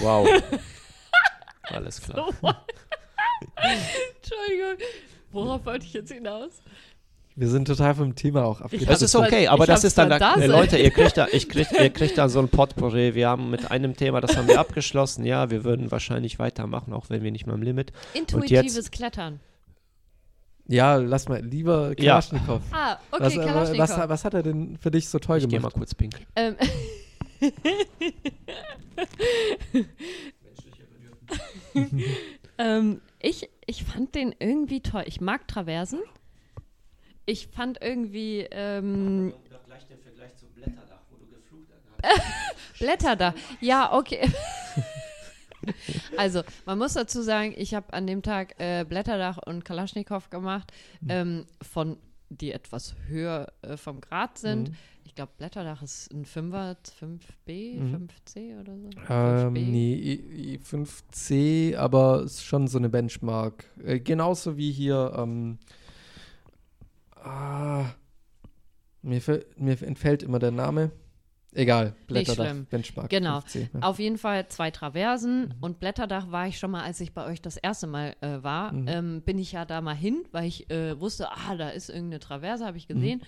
[0.00, 0.28] wow.
[1.70, 2.28] Alles klar.
[3.56, 4.86] Entschuldigung.
[5.30, 6.62] Worauf wollte ich jetzt hinaus?
[7.38, 8.88] Wir sind total vom Thema auch Ich abgekommen.
[8.88, 11.48] Das ist okay, aber ich das ist dann, da, äh, Leute, ihr kriegt, da, ich
[11.48, 13.14] krieg, ihr kriegt da so ein Potpourri.
[13.14, 15.24] Wir haben mit einem Thema, das haben wir abgeschlossen.
[15.24, 17.92] Ja, wir würden wahrscheinlich weitermachen, auch wenn wir nicht mal im Limit.
[18.12, 19.38] Intuitives Klettern.
[20.66, 22.20] Ja, lass mal, lieber Ja.
[22.20, 22.60] Kalaschnikow.
[22.72, 23.88] Ah, okay, was, aber Kalaschnikow.
[23.88, 25.76] was, was hat er denn für dich so toll Ich gehe mal gemacht?
[25.76, 26.26] kurz pinkeln.
[26.34, 26.56] Ähm,
[32.58, 35.04] ähm, ich, ich fand den irgendwie toll.
[35.06, 36.00] Ich mag Traversen.
[37.28, 39.34] Ich fand irgendwie ähm,
[39.66, 41.68] Gleich den Vergleich zum Blätterdach, wo du geflucht
[42.00, 42.78] hast.
[42.78, 43.34] Blätter da.
[43.60, 44.30] Ja, okay.
[46.16, 50.72] Also, man muss dazu sagen, ich habe an dem Tag äh, Blätterdach und Kalaschnikow gemacht,
[51.08, 51.98] ähm, von
[52.30, 54.70] die etwas höher äh, vom Grad sind.
[54.70, 54.74] Mhm.
[55.04, 58.08] Ich glaube, Blätterdach ist ein 5er, 5b, Mhm.
[58.08, 58.88] 5c oder so.
[59.12, 59.70] Ähm, 5b.
[59.70, 63.64] nee, I- I5C, aber ist schon so eine Benchmark.
[63.84, 65.58] Äh, genauso wie hier, ähm,
[67.28, 67.94] ah,
[69.02, 69.20] mir,
[69.56, 70.90] mir entfällt immer der Name.
[71.54, 72.54] Egal, Blätterdach.
[72.68, 73.08] Benchmark.
[73.08, 73.38] Genau.
[73.38, 73.80] 5C, ja.
[73.80, 75.54] Auf jeden Fall zwei Traversen Mhm.
[75.62, 78.72] und Blätterdach war ich schon mal, als ich bei euch das erste Mal äh, war,
[78.72, 78.88] Mhm.
[78.88, 82.20] ähm, bin ich ja da mal hin, weil ich äh, wusste, ah, da ist irgendeine
[82.20, 82.94] Traverse, habe ich Mhm.
[82.94, 83.22] gesehen.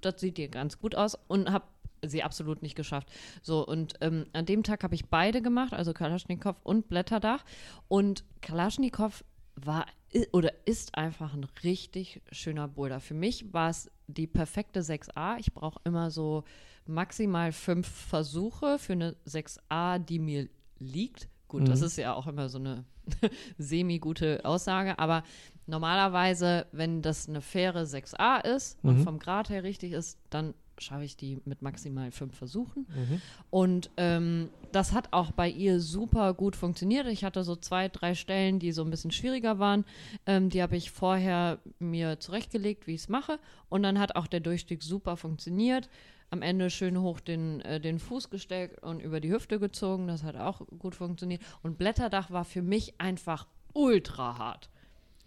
[0.00, 1.64] Das sieht dir ganz gut aus und habe
[2.04, 3.08] sie absolut nicht geschafft.
[3.42, 7.44] So, und ähm, an dem Tag habe ich beide gemacht, also Kalaschnikow und Blätterdach.
[7.86, 9.22] Und Kalaschnikow
[9.56, 9.86] war
[10.32, 13.00] oder ist einfach ein richtig schöner Boulder.
[13.00, 15.38] Für mich war es die perfekte 6a.
[15.38, 16.44] Ich brauche immer so
[16.86, 20.48] maximal fünf Versuche für eine 6a, die mir
[20.78, 21.28] liegt.
[21.48, 21.86] Gut, das Mhm.
[21.86, 22.84] ist ja auch immer so eine
[23.58, 25.22] semi-gute Aussage, aber
[25.66, 29.02] normalerweise, wenn das eine faire 6a ist und Mhm.
[29.04, 32.86] vom Grad her richtig ist, dann schaffe ich die mit maximal fünf Versuchen.
[32.88, 33.22] Mhm.
[33.50, 37.06] Und ähm, das hat auch bei ihr super gut funktioniert.
[37.06, 39.84] Ich hatte so zwei, drei Stellen, die so ein bisschen schwieriger waren.
[40.26, 43.38] Ähm, die habe ich vorher mir zurechtgelegt, wie ich es mache.
[43.68, 45.88] Und dann hat auch der Durchstieg super funktioniert.
[46.30, 50.06] Am Ende schön hoch den, äh, den Fuß gesteckt und über die Hüfte gezogen.
[50.06, 51.42] Das hat auch gut funktioniert.
[51.62, 54.70] Und Blätterdach war für mich einfach ultra hart.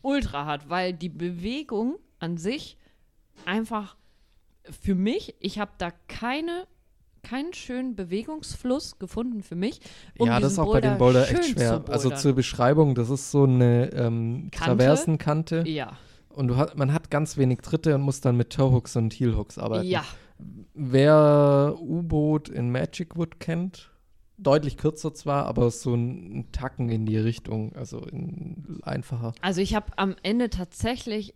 [0.02, 2.78] Ultra hart, weil die Bewegung an sich
[3.46, 3.96] einfach
[4.70, 6.68] für mich, ich habe da keine,
[7.24, 9.80] keinen schönen Bewegungsfluss gefunden für mich.
[10.18, 11.84] um ja, das ist auch bei dem Boulder echt schwer.
[11.86, 14.78] zu Also zur Beschreibung, das ist so eine ähm, Kante?
[14.78, 15.98] Traversenkante Ja,
[16.30, 19.88] und hat, man hat ganz wenig Tritte und muss dann mit Toehooks und Heelhooks arbeiten.
[19.88, 20.04] ja,
[20.74, 23.90] Wer U-Boot in Magic Wood kennt,
[24.38, 29.34] deutlich kürzer zwar, aber so ein, Tacken in die Richtung, also in, einfacher.
[29.42, 31.34] Also ich habe am Ende tatsächlich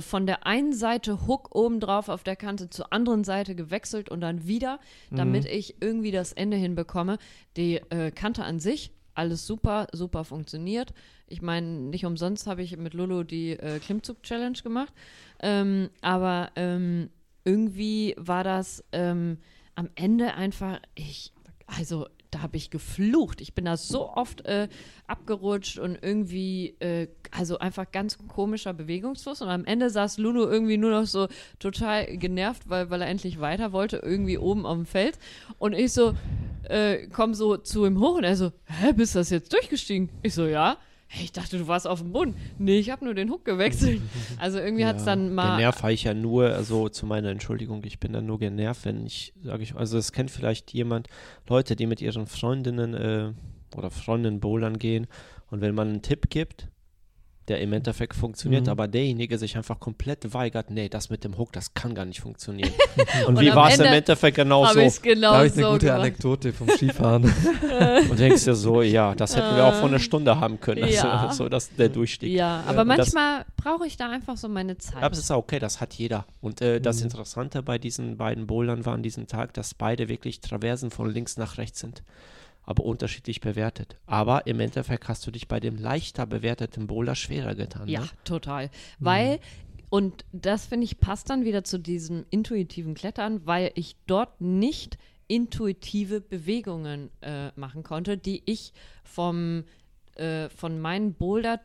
[0.00, 4.20] von der einen Seite Hook oben drauf auf der Kante zur anderen Seite gewechselt und
[4.20, 4.80] dann wieder,
[5.10, 7.18] damit ich irgendwie das Ende hinbekomme.
[7.56, 10.94] Die äh, Kante an sich, alles super, super funktioniert.
[11.26, 14.92] Ich meine, nicht umsonst habe ich mit Lulu die äh, Klimmzug-Challenge gemacht.
[15.40, 17.10] Ähm, aber ähm,
[17.44, 19.38] irgendwie war das ähm,
[19.74, 21.32] am Ende einfach, ich,
[21.66, 23.40] also da habe ich geflucht.
[23.40, 24.68] Ich bin da so oft äh,
[25.06, 29.42] abgerutscht und irgendwie, äh, also einfach ganz komischer Bewegungsfluss.
[29.42, 33.40] Und am Ende saß Lulu irgendwie nur noch so total genervt, weil, weil er endlich
[33.40, 35.18] weiter wollte, irgendwie oben auf dem Feld.
[35.58, 36.14] Und ich so,
[36.64, 40.10] äh, komm so zu ihm hoch und er so, hä, bist du das jetzt durchgestiegen?
[40.22, 40.76] Ich so, ja.
[41.10, 42.34] Hey, ich dachte, du warst auf dem Boden.
[42.58, 44.02] Nee, ich habe nur den Hook gewechselt.
[44.38, 45.56] Also irgendwie hat es dann mal.
[45.56, 49.04] Genervt war ich ja nur, also zu meiner Entschuldigung, ich bin dann nur genervt, wenn
[49.04, 51.08] ich, sage ich, also es kennt vielleicht jemand,
[51.48, 53.32] Leute, die mit ihren Freundinnen äh,
[53.76, 55.06] oder Freundinnen bouldern gehen
[55.50, 56.68] und wenn man einen Tipp gibt,
[57.48, 58.68] der im Endeffekt funktioniert, Mhm.
[58.70, 62.20] aber derjenige sich einfach komplett weigert, nee, das mit dem Hook, das kann gar nicht
[62.20, 62.70] funktionieren.
[63.26, 64.80] und, Und wie war es im Ende Endeffekt genau Habe so?
[64.80, 66.00] ich es genau da habe ich eine so gute gemacht.
[66.00, 67.24] Anekdote vom Skifahren.
[68.10, 70.94] Und denkst dir so, ja, das hätten wir auch vor einer Stunde haben können, also,
[70.96, 71.32] Ja.
[71.32, 72.30] so dass der Durchstieg.
[72.32, 75.02] Ja, aber und manchmal brauche ich da einfach so meine Zeit.
[75.02, 76.26] Aber es ist auch okay, das hat jeder.
[76.40, 77.04] Und äh, das Mhm.
[77.04, 81.36] Interessante bei diesen beiden Bouldern war an diesem Tag, dass beide wirklich Traversen von links
[81.36, 82.02] nach rechts sind.
[82.64, 83.96] Aber unterschiedlich bewertet.
[84.06, 87.88] Aber im Endeffekt hast du dich bei dem leichter bewerteten Boulder schwerer getan.
[87.88, 88.08] Ja, Ne?
[88.24, 88.70] total.
[88.98, 89.40] Weil,
[89.88, 94.98] und das finde ich passt dann wieder zu diesem intuitiven Klettern, weil ich dort nicht
[95.28, 98.72] intuitive Bewegungen äh, machen konnte, die ich
[99.04, 99.64] vom
[100.18, 101.60] äh, von, meinen Boulder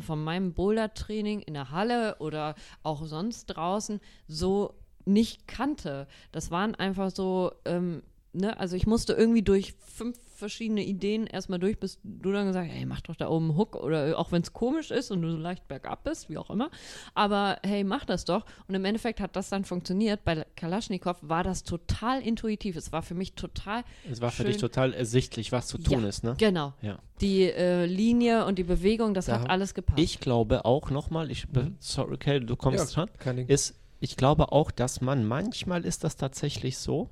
[0.00, 4.74] von meinem Boulder-Training in der Halle oder auch sonst draußen so
[5.06, 6.06] nicht kannte.
[6.30, 8.02] Das waren einfach so, ähm,
[8.36, 12.68] ne, also ich musste irgendwie durch fünf verschiedene Ideen erstmal durch, bis du dann gesagt
[12.68, 15.22] hast, hey, mach doch da oben einen Hook oder auch wenn es komisch ist und
[15.22, 16.70] du so leicht bergab bist, wie auch immer.
[17.14, 18.44] Aber hey, mach das doch.
[18.68, 20.24] Und im Endeffekt hat das dann funktioniert.
[20.24, 22.76] Bei Kalaschnikow war das total intuitiv.
[22.76, 24.52] Es war für mich total Es war für Schön.
[24.52, 26.22] dich total ersichtlich, was zu tun Ja, ist.
[26.22, 26.34] Ne?
[26.36, 26.74] Genau.
[26.82, 26.98] Ja.
[27.22, 29.98] Die äh, Linie und die Bewegung, das Da hat alles gepasst.
[29.98, 31.76] Ich glaube auch nochmal, ich, Mhm.
[31.78, 33.08] sorry, okay, du kommst dran.
[33.18, 33.46] kein Ding.
[33.48, 37.08] ist, ich glaube auch, dass man manchmal ist das tatsächlich so,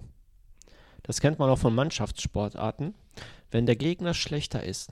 [1.05, 2.94] das kennt man auch von Mannschaftssportarten,
[3.50, 4.90] wenn der Gegner schlechter ist,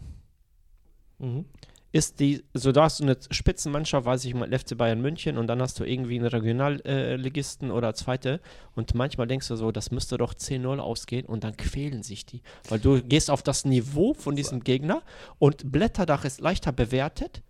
[1.19, 1.45] Mhm.
[1.93, 5.47] ist die, so da hast du eine Spitzenmannschaft, weiß ich mal, FC Bayern München und
[5.47, 8.41] dann hast du irgendwie einen Regionalligisten oder zweite
[8.75, 12.43] und manchmal denkst du so, das müsste doch 10-0 ausgehen und dann quälen sich die,
[12.69, 15.03] weil du gehst auf das Niveau von diesem Gegner
[15.39, 17.43] und Blätterdach ist leichter bewertet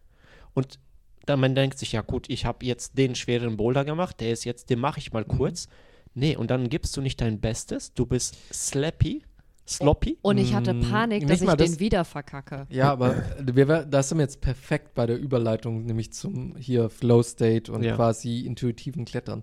[0.55, 0.79] und
[1.25, 4.45] dann man denkt sich, ja gut, ich habe jetzt den schweren Boulder gemacht, der ist
[4.45, 5.69] jetzt, den mache ich mal kurz.
[6.15, 9.23] Nee, und dann gibst du nicht dein Bestes, du bist slappy,
[9.67, 10.19] sloppy.
[10.23, 12.67] und ich hatte Mm, Panik, dass ich das- den wieder verkacke.
[12.69, 17.23] Ja, aber wir, da sind wir jetzt perfekt bei der Überleitung, nämlich zum hier Flow
[17.23, 17.97] State und Ja.
[17.97, 19.43] quasi intuitiven Klettern.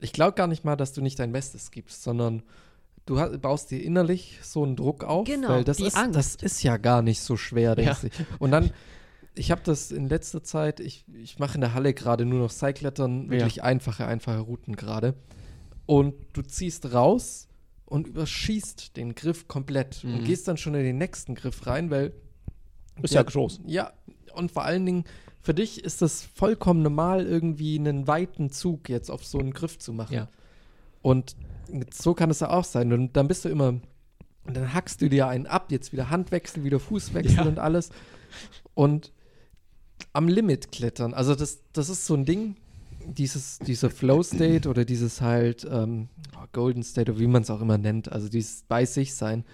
[0.00, 2.42] Ich glaube gar nicht mal, dass du nicht dein Bestes gibst, sondern
[3.06, 6.14] du ha- baust dir innerlich so einen Druck auf, Genau, weil das die ist, Angst.
[6.16, 8.08] das ist ja gar nicht so schwer, denkst du.
[8.38, 8.70] Und dann,
[9.34, 12.50] ich habe das in letzter Zeit, ich, ich mache in der Halle gerade nur noch
[12.50, 15.14] Seilklettern, wirklich einfache, einfache Routen gerade.
[15.88, 17.48] Und du ziehst raus
[17.86, 20.24] und überschießt den Griff komplett und Mhm.
[20.24, 22.12] gehst dann schon in den nächsten Griff rein, weil
[23.02, 23.20] Ist Ja.
[23.20, 23.60] ja groß.
[23.64, 23.92] ja,
[24.34, 25.04] und vor allen Dingen,
[25.40, 29.78] für dich ist das vollkommen normal, irgendwie einen weiten Zug jetzt auf so einen Griff
[29.78, 30.12] zu machen.
[30.14, 30.28] Ja.
[31.00, 31.36] Und
[31.94, 32.92] so kann es ja auch sein.
[32.92, 33.82] Und dann bist du immer, und
[34.56, 37.44] dann hackst du dir einen ab, jetzt wieder Handwechsel, wieder Fußwechsel Ja.
[37.44, 37.88] und alles.
[38.74, 39.10] Und
[40.12, 42.56] am Limit klettern, also das, das ist so ein Ding,
[43.14, 47.50] dieses, dieser Flow State oder dieses halt ähm, oh, Golden State oder wie man es
[47.50, 49.44] auch immer nennt, also dieses bei sich sein,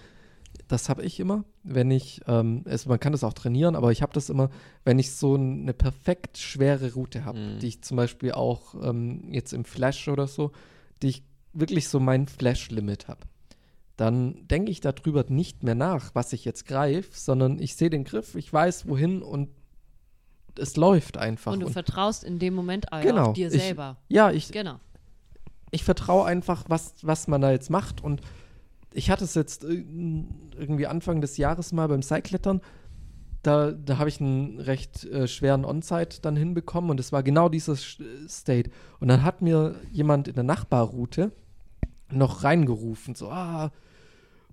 [0.67, 4.01] das habe ich immer, wenn ich, ähm, es, man kann das auch trainieren, aber ich
[4.01, 4.49] habe das immer,
[4.83, 7.59] wenn ich so eine perfekt schwere Route habe, Mhm.
[7.59, 10.51] die ich zum Beispiel auch ähm, jetzt im Flash oder so,
[11.01, 13.21] die ich wirklich so mein Flash-Limit habe,
[13.97, 18.03] dann denke ich darüber nicht mehr nach, was ich jetzt greife, sondern ich sehe den
[18.03, 19.49] Griff, ich weiß wohin und
[20.59, 21.53] es läuft einfach.
[21.53, 23.97] Und du Und- vertraust in dem Moment auch Genau, dir ich- selber.
[24.07, 24.75] ja, ich, Genau.
[25.71, 28.03] ich vertraue einfach, was, was man da jetzt macht.
[28.03, 28.21] Und
[28.93, 32.61] ich hatte es jetzt irgendwie Anfang des Jahres mal beim Seilklettern.
[33.43, 37.47] Da, da habe ich einen recht äh, schweren On-Site dann hinbekommen und es war genau
[37.49, 37.97] dieses
[38.27, 38.71] State.
[38.99, 41.31] Und dann hat mir jemand in der Nachbarroute
[42.11, 43.71] noch reingerufen, so, ah,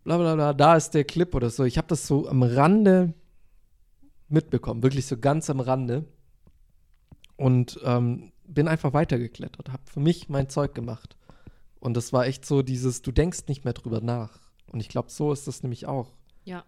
[0.05, 1.64] bla bla bla, da ist der Clip oder so.
[1.64, 3.14] Ich habe das so am Rande
[4.33, 6.05] mitbekommen, wirklich so ganz am Rande.
[7.37, 11.16] Und ähm, bin einfach weitergeklettert, habe für mich mein Zeug gemacht.
[11.80, 14.39] Und das war echt so dieses, du denkst nicht mehr drüber nach.
[14.70, 16.12] Und ich glaube, so ist das nämlich auch.
[16.45, 16.64] Ja.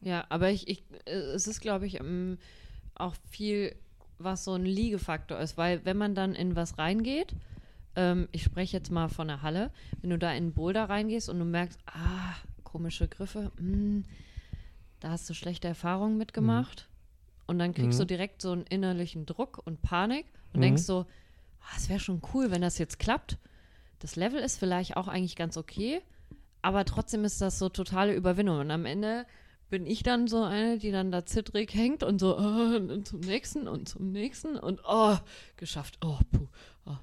[0.00, 2.38] Ja, aber ich, ich äh, es ist, glaube ich, ähm,
[2.94, 3.74] auch viel,
[4.18, 7.34] was so ein Liegefaktor ist, weil wenn man dann in was reingeht,
[7.96, 11.38] ähm, ich spreche jetzt mal von der Halle, wenn du da in Boulder reingehst und
[11.38, 14.04] du merkst, ah, komische Griffe, hm,
[15.00, 16.88] da hast du schlechte Erfahrungen mitgemacht
[17.46, 18.02] und dann kriegst Mhm.
[18.02, 20.62] du direkt so einen innerlichen Druck und Panik und Mhm.
[20.62, 21.06] denkst so,
[21.60, 23.38] ah, es wäre schon cool, wenn das jetzt klappt.
[24.00, 26.00] Das Level ist vielleicht auch eigentlich ganz okay,
[26.62, 28.58] aber trotzdem ist das so totale Überwindung.
[28.60, 29.26] Und am Ende
[29.70, 33.20] bin ich dann so eine, die dann da zittrig hängt und so oh, und zum
[33.20, 35.16] nächsten und zum nächsten und oh,
[35.56, 35.98] geschafft.
[36.04, 36.46] Oh, puh.
[36.86, 36.96] Oh.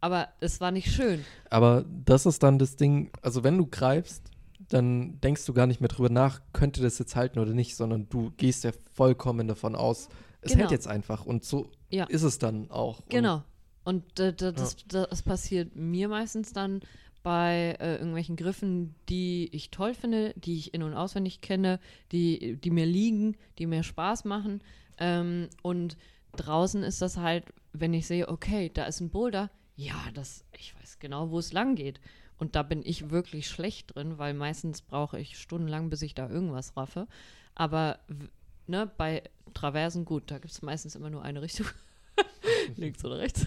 [0.00, 1.24] Aber es war nicht schön.
[1.50, 4.30] Aber das ist dann das Ding, also wenn du greifst,
[4.68, 8.08] dann denkst du gar nicht mehr drüber nach, könnte das jetzt halten oder nicht, sondern
[8.08, 10.08] du gehst ja vollkommen davon aus,
[10.40, 10.62] es Genau.
[10.62, 11.24] hält jetzt einfach.
[11.26, 12.04] Und so Ja.
[12.04, 13.00] ist es dann auch.
[13.00, 13.42] Und Genau.
[13.84, 16.80] Und äh, da- das, das passiert mir meistens dann
[17.22, 21.80] bei äh, irgendwelchen Griffen, die ich toll finde, die ich in- und auswendig kenne,
[22.12, 24.62] die, die mir liegen, die mir Spaß machen.
[24.98, 25.96] Ähm, und
[26.36, 30.74] draußen ist das halt, wenn ich sehe, okay, da ist ein Boulder, ja, das, ich
[30.78, 32.00] weiß genau, wo es lang geht.
[32.38, 36.28] Und da bin ich wirklich schlecht drin, weil meistens brauche ich stundenlang, bis ich da
[36.28, 37.06] irgendwas raffe.
[37.54, 37.98] Aber
[38.66, 39.22] ne, bei
[39.54, 41.66] Traversen, gut, da gibt es meistens immer nur eine Richtung.
[42.76, 43.46] Links oder rechts.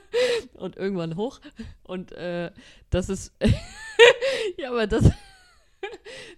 [0.54, 1.40] Und irgendwann hoch.
[1.82, 2.50] Und äh,
[2.90, 3.32] das ist.
[4.58, 5.10] ja, aber das.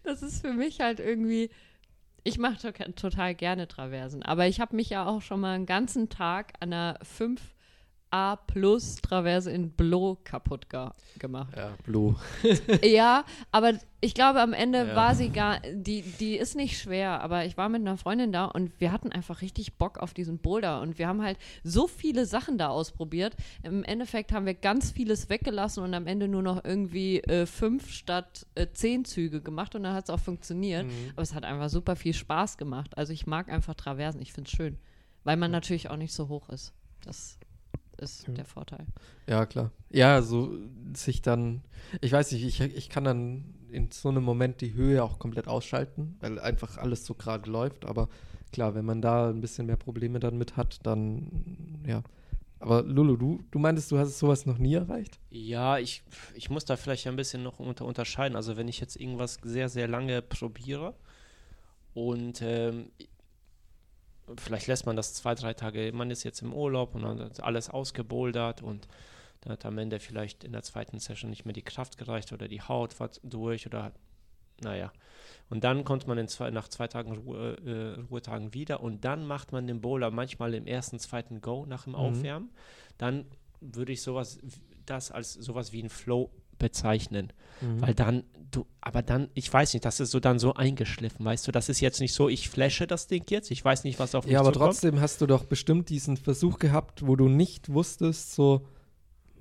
[0.03, 1.51] das ist für mich halt irgendwie.
[2.25, 4.23] Ich mache to total gerne Traversen.
[4.23, 6.99] Aber ich habe mich ja auch schon mal einen ganzen Tag an einer
[8.13, 10.89] 5A Plus Traverse in Blow kaputt ge
[11.19, 11.55] gemacht.
[11.57, 12.15] Ja, Blue.
[12.85, 14.97] Ja, aber ich glaube, am Ende Ja.
[14.97, 18.45] war sie gar, die, die ist nicht schwer, aber ich war mit einer Freundin da
[18.45, 22.27] und wir hatten einfach richtig Bock auf diesen Boulder und wir haben halt so viele
[22.27, 23.35] Sachen da ausprobiert.
[23.63, 27.91] Im Endeffekt haben wir ganz vieles weggelassen und am Ende nur noch irgendwie äh, fünf
[27.91, 30.87] statt äh, zehn Züge gemacht und dann hat es auch funktioniert.
[31.15, 32.97] Aber es hat einfach super viel Spaß gemacht.
[32.99, 34.79] Also ich mag einfach Traversen, ich finde es schön,
[35.25, 36.73] weil man natürlich auch nicht so hoch ist.
[37.05, 37.39] Das
[37.99, 38.35] ist Ja.
[38.35, 38.87] der Vorteil.
[39.29, 39.71] Ja, klar.
[39.91, 40.57] Ja, so
[40.95, 41.63] sich dann,
[42.01, 45.49] ich weiß nicht, ich, ich kann dann in so einem Moment die Höhe auch komplett
[45.49, 47.85] ausschalten, weil einfach alles so gerade läuft.
[47.85, 48.09] Aber
[48.53, 52.03] klar, wenn man da ein bisschen mehr Probleme dann mit hat, dann ja.
[52.59, 55.19] Aber Lulu, du, du meintest, du hast sowas noch nie erreicht?
[55.31, 56.03] Ja, ich,
[56.35, 58.35] ich muss da vielleicht ein bisschen noch unter, unterscheiden.
[58.35, 60.95] Also wenn ich jetzt irgendwas sehr, sehr lange probiere
[61.93, 62.91] und ähm,
[64.37, 67.43] vielleicht lässt man das zwei, drei Tage, man ist jetzt im Urlaub und dann ist
[67.43, 68.89] alles ausgebouldert und
[69.43, 72.49] dann hat am Ende vielleicht in der zweiten Session nicht mehr die Kraft gereicht oder
[72.49, 73.93] die Haut war durch oder
[74.63, 74.91] naja.
[75.51, 79.53] Und dann kommt man zwei, nach zwei Tagen Ruhe, äh, Ruhetagen wieder und dann macht
[79.53, 81.99] man den Bowler manchmal im ersten, zweiten Go nach dem Mhm.
[81.99, 82.51] Aufwärmen.
[82.99, 83.27] Dann
[83.61, 84.39] würde ich sowas,
[84.87, 87.33] das als sowas wie ein Flow bezeichnen.
[87.61, 87.81] Mhm.
[87.81, 91.47] Weil dann, du, aber dann, ich weiß nicht, das ist so dann so eingeschliffen, weißt
[91.49, 94.15] du, das ist jetzt nicht so, ich flashe das Ding jetzt, ich weiß nicht, was
[94.15, 94.73] auf mich Ja, aber zukommt.
[94.73, 98.67] trotzdem hast du doch bestimmt diesen Versuch gehabt, wo du nicht wusstest, so,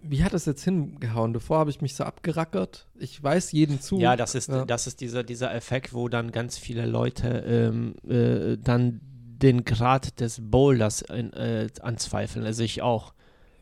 [0.08, 1.34] wie hat es jetzt hingehauen?
[1.34, 2.88] Davor habe ich mich so abgerackert.
[3.00, 4.00] Ich weiß jeden Zug.
[4.00, 4.64] Ja, das ist, Ja.
[4.64, 10.20] das ist dieser, dieser Effekt, wo dann ganz viele Leute ähm, äh, dann den Grad
[10.20, 12.46] des Boulders in, äh, anzweifeln.
[12.46, 13.15] Also ich auch.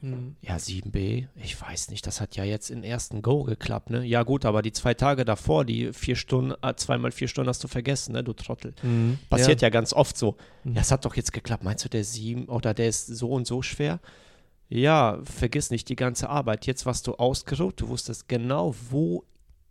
[0.04, 0.36] Mhm.
[0.42, 4.04] Ja, 7b, ich weiß nicht, das hat ja jetzt im ersten Go geklappt, ne?
[4.04, 7.64] Ja gut, aber die zwei Tage davor, die vier Stunden, äh, zweimal vier Stunden hast
[7.64, 8.74] du vergessen, ne, du Trottel.
[8.84, 9.18] Mhm.
[9.30, 10.36] Passiert ja, ganz oft so.
[10.66, 10.76] Mhm.
[10.76, 11.64] Ja, es hat doch jetzt geklappt.
[11.64, 14.02] Meinst du, der sieben oder der ist so und so schwer?
[14.68, 16.66] Ja, vergiss nicht die ganze Arbeit.
[16.66, 19.24] Jetzt warst du ausgeruht, du wusstest genau, wo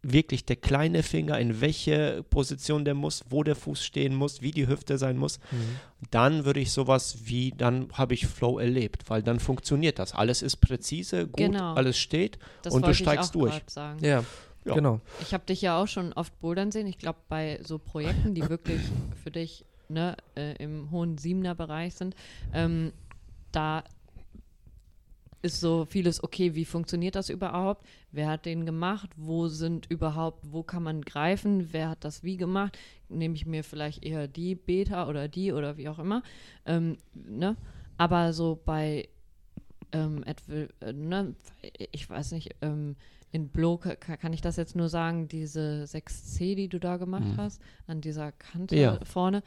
[0.02, 4.50] wirklich der kleine Finger, in welche Position der muss, wo der Fuß stehen muss, wie
[4.50, 5.38] die Hüfte sein muss.
[5.52, 5.76] Mhm.
[6.10, 10.12] Dann würde ich sowas wie, dann habe ich Flow erlebt, weil dann funktioniert das.
[10.14, 11.74] Alles ist präzise, gut, Genau.
[11.74, 12.38] alles steht.
[12.62, 13.54] Das Und du steigst auch durch.
[14.00, 14.24] Ja,
[14.64, 14.74] Ja.
[14.74, 15.00] genau.
[15.20, 16.88] Ich habe dich ja auch schon oft bouldern sehen.
[16.88, 18.80] Ich glaube, bei so Projekten, die wirklich
[19.22, 22.16] für dich ne, äh, im hohen Siebener-Bereich sind,
[22.52, 22.92] ähm,
[23.52, 23.84] da
[25.42, 27.84] ist so vieles, okay, wie funktioniert das überhaupt?
[28.12, 29.10] Wer hat den gemacht?
[29.16, 31.72] Wo sind überhaupt, wo kann man greifen?
[31.72, 32.78] Wer hat das wie gemacht?
[33.08, 36.22] Nehme ich mir vielleicht eher die Beta oder die oder wie auch immer.
[36.66, 37.56] Ähm, ne?
[37.96, 39.08] Aber so bei,
[39.92, 41.34] ähm, äh, ne?
[41.92, 42.96] ich weiß nicht, ähm,
[43.30, 47.24] in Blo ka- kann ich das jetzt nur sagen, diese 6C, die du da gemacht
[47.32, 47.36] Mhm.
[47.38, 48.98] hast, an dieser Kante Ja.
[49.04, 49.42] vorne,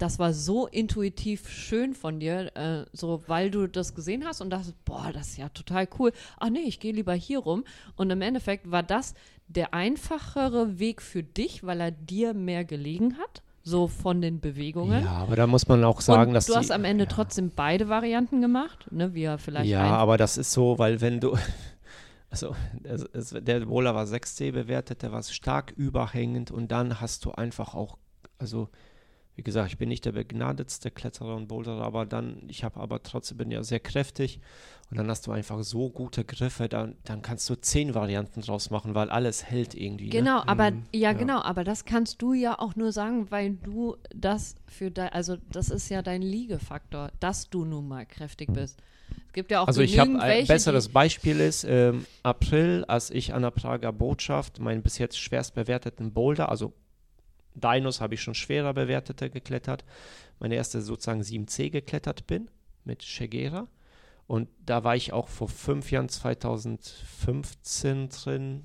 [0.00, 4.50] das war so intuitiv schön von dir, äh, so weil du das gesehen hast und
[4.50, 6.12] dachtest, boah, das ist ja total cool.
[6.38, 7.64] Ach nee, ich gehe lieber hier rum.
[7.96, 9.14] Und im Endeffekt war das
[9.48, 15.02] der einfachere Weg für dich, weil er dir mehr gelegen hat, so von den Bewegungen.
[15.02, 17.50] Ja, aber da muss man auch sagen, und dass du die, hast am Ende trotzdem
[17.54, 21.20] beide Varianten gemacht, ne, wie er vielleicht Ja, ein- aber das ist so, weil wenn
[21.20, 21.36] du,
[22.30, 27.32] also es, der Bowler war 6C bewertet, der war stark überhängend und dann hast du
[27.32, 27.98] einfach auch,
[28.38, 28.68] also
[29.36, 33.02] wie gesagt, ich bin nicht der begnadetste Kletterer und Boulderer, aber dann, ich habe aber
[33.02, 34.40] trotzdem, bin ja sehr kräftig
[34.90, 38.70] und dann hast du einfach so gute Griffe, dann, dann kannst du zehn Varianten draus
[38.70, 40.06] machen, weil alles hält irgendwie.
[40.06, 40.10] Ne?
[40.10, 41.12] Genau, aber Mhm, ja, ja.
[41.12, 45.36] genau, aber das kannst du ja auch nur sagen, weil du das für dein, also
[45.52, 48.78] das ist ja dein Liegefaktor, dass du nun mal kräftig bist.
[49.28, 52.84] Es gibt ja auch Also ich habe genügend ein welche, besseres Beispiel ist ähm, April,
[52.88, 56.72] als ich an der Prager Botschaft meinen bis jetzt schwerst bewerteten Boulder, also
[57.54, 59.84] Dinos habe ich schon schwerer bewertete geklettert,
[60.38, 62.50] meine erste sozusagen 7C geklettert bin
[62.84, 63.68] mit Shegera.
[64.26, 68.64] Und da war ich auch vor fünf Jahren 2015 drin,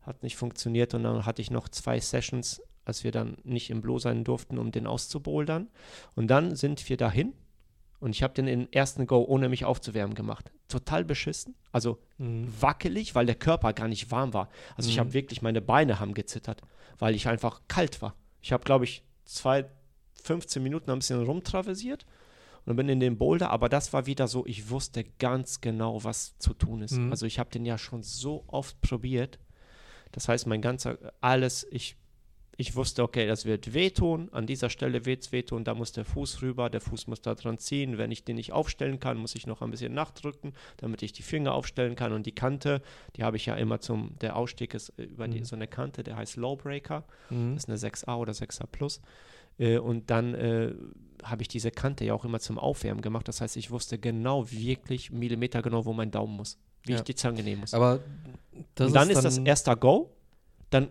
[0.00, 0.94] hat nicht funktioniert.
[0.94, 4.58] Und dann hatte ich noch zwei Sessions, als wir dann nicht im Blo sein durften,
[4.58, 5.68] um den auszubouldern.
[6.14, 7.34] Und dann sind wir dahin
[8.00, 10.50] und ich habe den im ersten Go, ohne mich aufzuwärmen, gemacht.
[10.68, 11.54] Total beschissen.
[11.72, 12.52] Also Mhm.
[12.60, 14.48] wackelig, weil der Körper gar nicht warm war.
[14.76, 15.00] Also ich Mhm.
[15.00, 16.62] habe wirklich, meine Beine haben gezittert,
[16.98, 18.14] weil ich einfach kalt war.
[18.42, 19.66] Ich habe, glaube ich, zwei,
[20.22, 22.04] 15 Minuten ein bisschen rumtraversiert
[22.64, 26.36] und bin in den Boulder, aber das war wieder so, ich wusste ganz genau, was
[26.38, 26.92] zu tun ist.
[26.98, 27.10] Mhm.
[27.10, 29.38] Also ich habe den ja schon so oft probiert.
[30.12, 31.96] Das heißt, mein ganzer, alles, ich,
[32.58, 36.04] ich wusste, okay, das wird wehtun, an dieser Stelle wird es wehtun, da muss der
[36.06, 37.98] Fuß rüber, der Fuß muss da dran ziehen.
[37.98, 41.22] Wenn ich den nicht aufstellen kann, muss ich noch ein bisschen nachdrücken, damit ich die
[41.22, 42.12] Finger aufstellen kann.
[42.12, 42.80] Und die Kante,
[43.16, 45.44] die habe ich ja immer zum, der Ausstieg ist äh, über die, Mhm.
[45.44, 47.04] so eine Kante, der heißt Lowbreaker.
[47.30, 47.54] Mhm.
[47.54, 49.00] Das ist eine 6a oder 6a Plus.
[49.58, 50.72] Äh, und dann äh,
[51.24, 53.28] habe ich diese Kante ja auch immer zum Aufwärmen gemacht.
[53.28, 56.98] Das heißt, ich wusste genau, wirklich Millimeter genau, wo mein Daumen muss, wie Ja.
[56.98, 57.74] ich die Zange nehmen muss.
[57.74, 58.00] Aber
[58.74, 60.10] das und dann ist, ist, das dann, erster Go.
[60.70, 60.88] Dann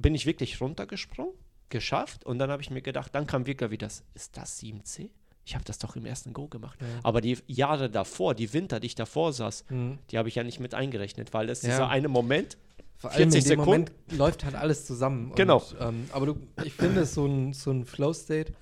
[0.00, 1.34] bin ich wirklich runtergesprungen,
[1.68, 2.24] geschafft.
[2.24, 5.10] Und dann habe ich mir gedacht, dann kam wirklich wieder, das, ist das 7C?
[5.44, 6.78] Ich habe das doch im ersten Go gemacht.
[6.80, 6.86] Ja.
[7.02, 9.98] Aber die Jahre davor, die Winter, die ich davor saß, Mhm.
[10.10, 11.70] die habe ich ja nicht mit eingerechnet, weil es Ja.
[11.70, 12.58] dieser eine Moment,
[12.96, 13.70] Vor allem in 40 dem Sekunden.
[13.70, 15.32] Moment läuft halt alles zusammen.
[15.34, 15.58] Genau.
[15.58, 18.52] Und, ähm, aber du, ich finde, so ein, so ein Flow-State,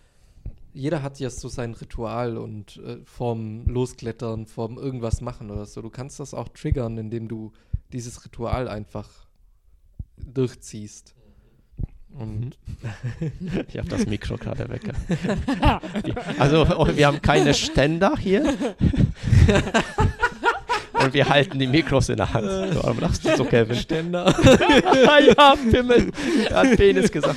[0.74, 5.80] jeder hat ja so sein Ritual und äh, vorm Losklettern, vorm irgendwas machen oder so.
[5.82, 7.52] Du kannst das auch triggern, indem du
[7.92, 9.08] dieses Ritual einfach
[10.18, 11.14] durchziehst.
[12.18, 12.56] Und
[13.68, 14.82] ich habe das Mikro gerade weg.
[16.38, 18.42] Also oh, wir haben keine Ständer hier.
[20.92, 22.46] Und wir halten die Mikros in der Hand.
[22.74, 23.76] Warum lachst du so, Kevin?
[23.76, 24.34] Ständer.
[25.36, 26.10] ja, Pimmel.
[26.48, 27.36] Er hat Penis gesagt.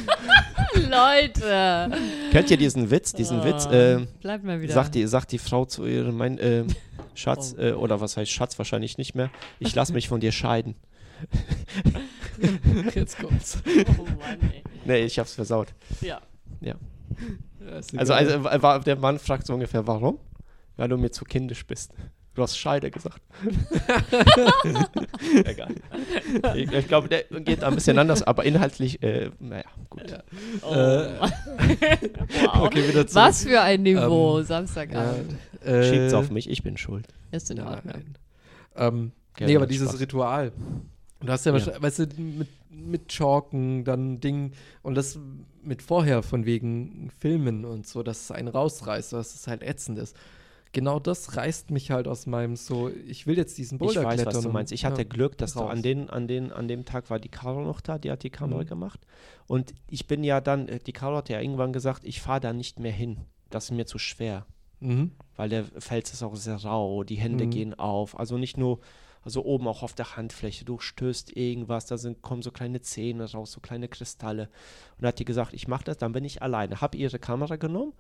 [0.76, 1.90] Leute.
[2.32, 3.14] Kennt ihr diesen Witz?
[3.14, 4.74] Diesen Oh, Witz, äh, Bleibt mal wieder.
[4.74, 6.64] sagt, die, sagt die Frau zu ihrem mein, äh,
[7.16, 7.62] Schatz, Oh.
[7.62, 10.76] äh, oder was heißt Schatz wahrscheinlich nicht mehr, ich lasse mich von dir scheiden.
[12.96, 13.62] Jetzt kommt's.
[14.00, 14.64] oh Mann, ey.
[14.86, 15.74] Nee, ich hab's versaut.
[16.02, 16.22] Ja.
[16.62, 16.76] Ja,
[17.98, 20.20] Also, also wa- war, der Mann fragt so ungefähr, warum?
[20.78, 21.92] Weil du mir zu kindisch bist.
[22.36, 23.22] Du hast Scheide gesagt.
[25.46, 25.76] Egal.
[26.56, 30.10] Ich, ich glaube, der geht ein bisschen anders, aber inhaltlich, äh, naja, gut.
[30.10, 30.24] Ja.
[30.62, 30.74] Oh.
[30.74, 31.20] Äh,
[32.44, 32.62] wow.
[32.66, 33.26] okay, wieder zurück.
[33.26, 35.36] Was für ein Niveau, Ähm, Samstagabend.
[35.66, 37.08] Ja, äh, Schiebt's auf mich, ich bin schuld.
[37.32, 37.94] Ist in Ordnung.
[37.94, 38.18] Nein.
[38.76, 40.02] Ähm, nee, aber dieses Spaß.
[40.02, 40.52] Ritual.
[41.22, 41.54] Du hast ja, Ja.
[41.54, 44.54] wahrscheinlich, weißt du, mit, mit Chalken, dann Ding
[44.84, 45.20] und das
[45.64, 50.00] mit vorher von wegen Filmen und so, dass es einen rausreißt, dass es halt ätzend
[50.00, 50.16] ist.
[50.72, 54.16] Genau das reißt mich halt aus meinem so, ich will jetzt diesen Ich Boulder weiß,
[54.16, 54.34] klettern.
[54.36, 54.72] was du und- meinst.
[54.72, 55.08] Ich hatte ja.
[55.08, 55.72] Glück, dass du raus.
[55.72, 58.30] an, den, an, den, an dem Tag war die Caro noch da, die hat die
[58.30, 58.68] Kamera Mhm.
[58.68, 59.00] gemacht.
[59.48, 62.54] Und ich bin ja dann, äh, die Caro hat ja irgendwann gesagt, ich fahre da
[62.54, 63.18] nicht mehr hin.
[63.50, 64.46] Das ist mir zu schwer.
[64.82, 65.12] Mhm.
[65.36, 67.50] weil der Fels ist auch sehr rau, die Hände Mhm.
[67.50, 68.18] gehen auf.
[68.18, 68.80] Also nicht nur,
[69.24, 73.30] also oben auch auf der Handfläche, du stößt irgendwas, da sind, kommen so kleine Zähne
[73.32, 74.44] raus, so kleine Kristalle.
[74.98, 76.82] Und da hat die gesagt, ich mache das, dann bin ich alleine.
[76.82, 77.94] Habe ihre Kamera genommen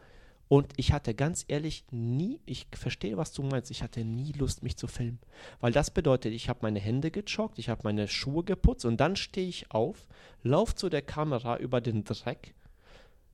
[0.47, 4.63] und ich hatte ganz ehrlich nie, ich verstehe, was du meinst, ich hatte nie Lust,
[4.63, 5.19] mich zu filmen.
[5.59, 9.15] Weil das bedeutet, ich habe meine Hände gejoggt, ich habe meine Schuhe geputzt und dann
[9.15, 10.07] stehe ich auf,
[10.41, 12.55] laufe zu der Kamera über den Dreck,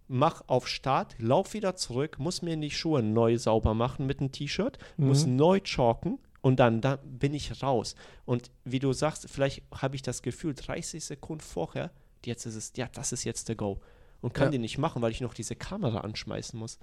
[0.07, 4.31] mach auf Start, lauf wieder zurück, muss mir die Schuhe neu sauber machen mit einem
[4.31, 5.36] T-Shirt, muss Mhm.
[5.36, 7.95] neu chalken Und dann, dann bin ich raus.
[8.23, 11.89] Und wie du sagst, vielleicht habe ich das Gefühl, 30 Sekunden vorher,
[12.23, 13.79] jetzt ist es, ja, das ist jetzt der Go.
[14.21, 14.51] Und kann Ja.
[14.51, 16.77] die nicht machen, weil ich noch diese Kamera anschmeißen muss.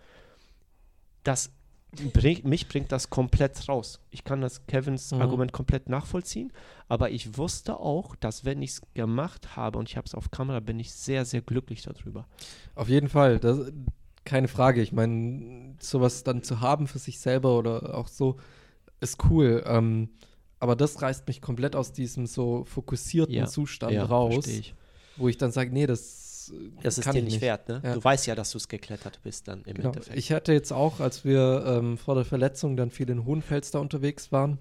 [1.23, 1.53] Das
[2.13, 4.01] bring, mich bringt das komplett raus.
[4.11, 5.21] Ich kann das Kevins Mhm.
[5.23, 6.53] Argument komplett nachvollziehen,
[6.89, 10.33] aber ich wusste auch, dass wenn ich es gemacht habe und ich habe es auf
[10.33, 12.27] Kamera, bin ich sehr, sehr glücklich darüber.
[12.75, 13.71] Auf jeden Fall, das,
[14.25, 14.83] keine Frage.
[14.83, 18.39] Ich meine, sowas dann zu haben für sich selber oder auch so,
[19.03, 19.63] ist cool.
[19.67, 20.09] Ähm,
[20.59, 24.75] aber das reißt mich komplett aus diesem so fokussierten Ja, Zustand Ja, raus, ich.
[25.17, 27.81] wo ich dann sage, nee, das, äh, Das ist dir ich nicht, wert, ne?
[27.85, 27.95] Ja.
[27.95, 29.89] Du weißt ja, dass du es geklettert bist dann im Genau.
[29.91, 30.17] Endeffekt.
[30.17, 33.81] Ich hatte jetzt auch, als wir ähm, vor der Verletzung dann viel in Hohenfels da
[33.81, 34.59] unterwegs waren,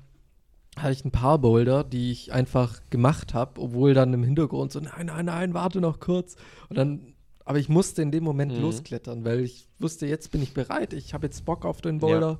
[0.77, 4.79] hatte ich ein paar Boulder, die ich einfach gemacht habe, obwohl dann im Hintergrund so,
[4.79, 6.35] nein, nein, nein, warte noch kurz.
[6.69, 7.13] Und dann,
[7.45, 8.61] aber ich musste in dem Moment Mhm.
[8.61, 12.39] losklettern, weil ich wusste, jetzt bin ich bereit, ich habe jetzt Bock auf den Boulder.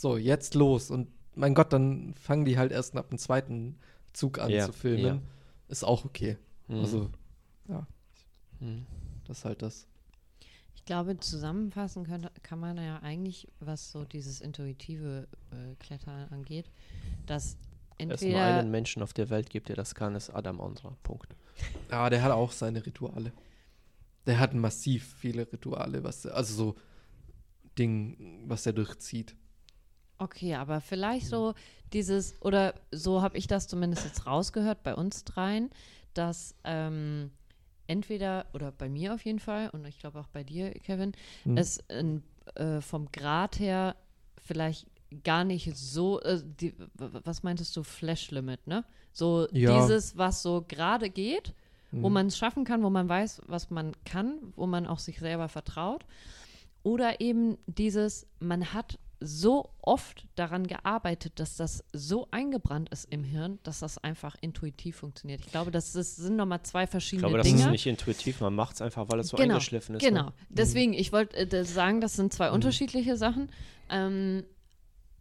[0.00, 0.90] So, jetzt los.
[0.90, 3.78] Und mein Gott, dann fangen die halt erst ab dem zweiten
[4.12, 5.04] Zug an Ja, zu filmen.
[5.04, 5.22] ja.
[5.68, 6.36] Ist auch okay.
[6.68, 6.78] Mhm.
[6.80, 7.10] Also,
[8.60, 8.86] Mhm.
[9.26, 9.86] das ist halt das.
[10.74, 16.70] Ich glaube, zusammenfassen könnte, kann man ja eigentlich, was so dieses intuitive äh, Klettern angeht,
[17.26, 17.56] dass
[17.98, 20.96] Es nur entweder einen Menschen auf der Welt gibt, der das kann, ist Adam Ondra.
[21.02, 21.34] Punkt.
[21.90, 23.32] Ja, der hat auch seine Rituale.
[24.26, 26.74] Der hat massiv viele Rituale, was also so
[27.78, 29.36] Ding, was er durchzieht.
[30.24, 31.52] Okay, aber vielleicht so
[31.92, 35.70] dieses, oder so habe ich das zumindest jetzt rausgehört bei uns dreien,
[36.14, 37.30] dass ähm,
[37.86, 41.12] entweder, oder bei mir auf jeden Fall, und ich glaube auch bei dir, Kevin,
[41.44, 41.58] Hm.
[41.58, 42.22] es in,
[42.54, 43.96] äh, vom Grad her
[44.42, 44.86] vielleicht
[45.24, 48.82] gar nicht so, äh, die, was meintest du, Flash Limit, ne?
[49.12, 49.78] So Ja.
[49.78, 51.52] dieses, was so gerade geht,
[51.92, 52.14] wo Mhm.
[52.14, 55.48] man es schaffen kann, wo man weiß, was man kann, wo man auch sich selber
[55.48, 56.04] vertraut.
[56.82, 63.24] Oder eben dieses, man hat so oft daran gearbeitet, dass das so eingebrannt ist im
[63.24, 65.40] Hirn, dass das einfach intuitiv funktioniert.
[65.44, 67.60] Ich glaube, das, ist, sind nochmal zwei Ich verschiedene glaube, das Dinge.
[67.64, 70.02] ist nicht intuitiv, man macht es einfach, weil es so Genau, eingeschliffen ist.
[70.02, 70.26] Genau.
[70.26, 70.32] Ne?
[70.50, 72.54] Deswegen, ich wollte äh, sagen, das sind zwei Mhm.
[72.54, 73.50] unterschiedliche Sachen.
[73.88, 74.44] Ähm,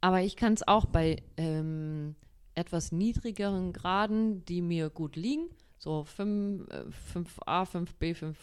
[0.02, 2.16] aber ich kann es auch bei ähm,
[2.56, 6.84] etwas niedrigeren Graden, die mir gut liegen, so 5, äh,
[7.14, 8.38] 5a, 5b, 5,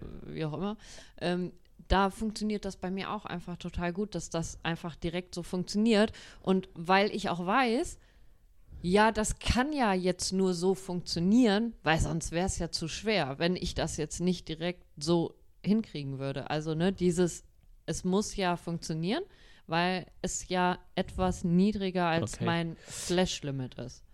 [0.00, 0.76] äh, wie auch immer,
[1.20, 1.52] ähm,
[1.88, 6.12] da funktioniert das bei mir auch einfach total gut, dass das einfach direkt so funktioniert.
[6.40, 7.98] Und weil ich auch weiß,
[8.82, 13.38] ja, das kann ja jetzt nur so funktionieren, weil sonst wäre es ja zu schwer,
[13.38, 15.34] wenn ich das jetzt nicht direkt so
[15.64, 16.50] hinkriegen würde.
[16.50, 17.44] Also, ne, dieses,
[17.86, 19.24] es muss ja funktionieren,
[19.66, 22.44] weil es ja etwas niedriger als Okay.
[22.44, 24.04] mein Slash-Limit ist.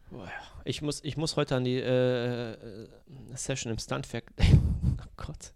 [0.64, 2.88] Ich muss, ich muss heute an die äh, äh,
[3.34, 4.32] Session im Stuntwerk.
[4.40, 5.52] oh Gott.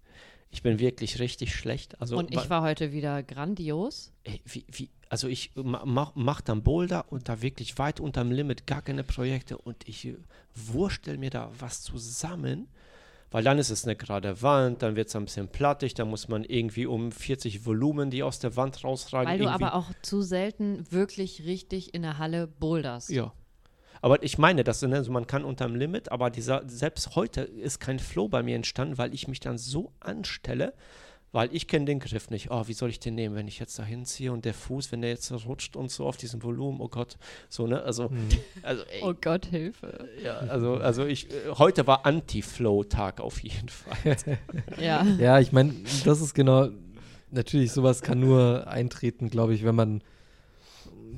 [0.56, 2.00] Ich bin wirklich richtig schlecht.
[2.00, 4.10] Also, Und ich war heute wieder grandios.
[4.24, 8.32] ey, wie, wie, also ich ma, mach, mach dann Boulder und da wirklich weit unterm
[8.32, 10.16] Limit, gar keine Projekte und ich äh,
[10.54, 12.68] wurstel mir da was zusammen,
[13.30, 16.26] weil dann ist es eine gerade Wand, dann wird es ein bisschen plattig, dann muss
[16.26, 19.30] man irgendwie um 40 Volumen, die aus der Wand rausragen.
[19.30, 23.10] Weil du aber auch zu selten wirklich richtig in der Halle boulderst.
[23.10, 23.34] Ja.
[24.06, 27.80] Aber ich meine, das, ne, also man kann unterm Limit, aber dieser, selbst heute ist
[27.80, 30.74] kein Flow bei mir entstanden, weil ich mich dann so anstelle,
[31.32, 32.52] weil ich kenne den Griff nicht.
[32.52, 35.00] Oh, wie soll ich den nehmen, wenn ich jetzt da hinziehe und der Fuß, wenn
[35.00, 37.16] der jetzt so rutscht und so auf diesem Volumen, oh Gott,
[37.48, 38.28] so, ne, also, Mhm.
[38.62, 40.08] also, ey, Oh Gott, Hilfe.
[40.22, 44.16] ja, also, also ich, äh, heute war Anti-Flow-Tag auf jeden Fall.
[44.80, 45.04] Ja.
[45.18, 46.68] Ja, ich meine, das ist genau,
[47.32, 50.00] natürlich, sowas kann nur eintreten, glaube ich, wenn man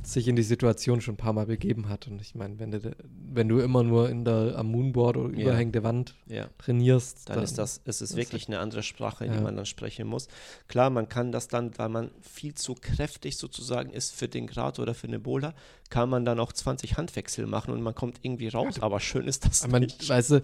[0.02, 2.06] sich in die Situation schon ein paar Mal begeben hat.
[2.08, 2.96] Und ich meine, wenn du,
[3.32, 5.42] wenn du immer nur in der, am Moonboard oder Ja.
[5.42, 6.48] überhängende Wand Ja.
[6.58, 9.40] trainierst, Dann ist das, es ist wirklich eine andere Sprache, die Ja.
[9.40, 10.28] man dann sprechen muss.
[10.68, 14.78] Klar, man kann das dann, weil man viel zu kräftig sozusagen ist für den Grad
[14.78, 15.54] oder für eine Boulder,
[15.90, 18.80] kann man dann auch 20 Handwechsel machen und man kommt irgendwie raus.
[18.80, 20.08] Aber schön ist das Ich meine, nicht.
[20.08, 20.42] weißt du,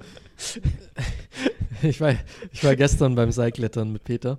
[1.82, 2.14] ich war,
[2.52, 4.38] ich war gestern beim Seilklettern mit Peter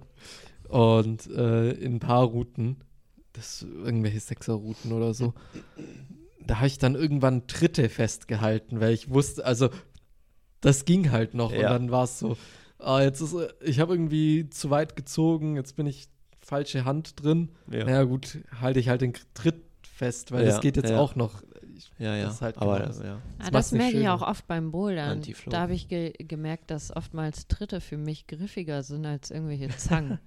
[0.68, 2.78] und äh, in ein paar Routen,
[3.36, 5.34] das irgendwelche Sechserrouten oder so,
[6.46, 9.70] da habe ich dann irgendwann Tritte festgehalten, weil ich wusste, also
[10.62, 11.70] das ging halt noch und Ja.
[11.70, 12.38] dann war es so,
[12.80, 16.08] ah, jetzt ist, ich habe irgendwie zu weit gezogen, jetzt bin ich
[16.40, 17.50] falsche Hand drin.
[17.72, 21.00] Ja, Naja gut, halte ich halt den Tritt fest, weil Ja, das geht jetzt ja.
[21.00, 21.42] auch noch.
[21.78, 22.16] Ich, ja.
[22.16, 22.26] ja.
[22.26, 23.00] das ist halt Aber genau das.
[23.04, 23.16] ja.
[23.40, 25.22] Ah, Das das merke ich auch oft beim Bouldern.
[25.48, 30.20] Da habe ich ge gemerkt, dass oftmals Tritte für mich griffiger sind als irgendwelche Zangen.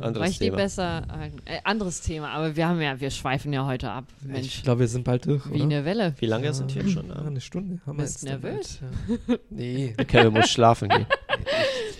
[0.00, 0.56] anderes weil ich die Thema.
[0.56, 1.06] besser.
[1.44, 4.04] Äh, anderes Thema, aber wir haben ja, wir schweifen ja heute ab.
[4.22, 5.44] Ich Mensch, glaube, wir sind bald durch.
[5.50, 5.64] wie oder?
[5.64, 6.14] eine Welle.
[6.18, 7.08] Wie lange sind wir schon?
[7.08, 7.26] Ja, da?
[7.26, 7.80] eine Stunde.
[7.86, 8.80] Haben wir Bist jetzt nervös?
[9.28, 9.36] Ja.
[9.50, 9.94] Nee.
[10.08, 11.06] Kevin muss schlafen gehen.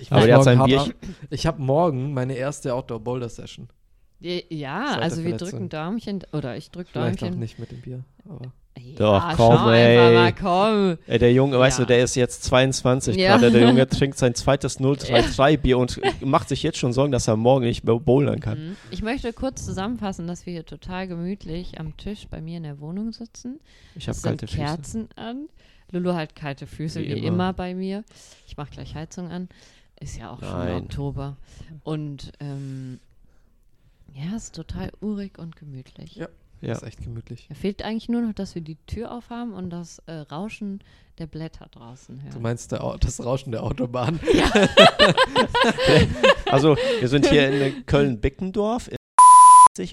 [0.01, 0.91] Ich Aber muss der hat morgen sein hart Bierchen.
[0.93, 3.69] ab- Ich habe morgen meine erste Outdoor-Boulder-Session.
[4.21, 7.39] Ja, Seit der also wir drücken Däumchen oder ich drücke Vielleicht auch Däumchen.
[7.39, 8.05] nicht mit dem Bier.
[8.29, 8.53] Aber
[8.97, 9.99] Doch, ja, komm, schau ey.
[9.99, 10.99] einfach mal, komm.
[11.07, 11.85] Ey, der Junge, weißt Ja.
[11.85, 13.37] du, der ist jetzt 22 Ja.
[13.37, 13.51] gerade.
[13.51, 17.65] Der Junge trinkt sein zweites 033-Bier und macht sich jetzt schon Sorgen, dass er morgen
[17.65, 18.59] nicht mehr bowlern kann.
[18.71, 18.77] Mhm.
[18.91, 22.81] Ich möchte kurz zusammenfassen, dass wir hier total gemütlich am Tisch bei mir in der
[22.81, 23.61] Wohnung sitzen.
[23.95, 24.59] Ich habe kalte Füße.
[24.59, 25.49] Kerzen an.
[25.93, 27.27] Lulu hat kalte Füße, Wie wie, immer.
[27.29, 27.53] immer.
[27.53, 28.05] bei mir.
[28.47, 29.49] Ich mache gleich Heizung an.
[29.99, 30.83] Ist ja auch schon Nein.
[30.85, 31.37] Oktober.
[31.85, 33.01] Und ähm,
[34.15, 36.17] ja, ist total urig und gemütlich.
[36.17, 36.29] Ja.
[36.61, 36.73] Ja.
[36.73, 37.47] Ist echt gemütlich.
[37.49, 40.81] Da fehlt eigentlich nur noch, dass wir die Tür aufhaben und das äh, Rauschen
[41.19, 42.33] der Blätter draußen hören.
[42.35, 44.21] Du meinst das Rauschen der Autobahn?
[46.51, 48.91] Also, wir sind hier in Köln-Bickendorf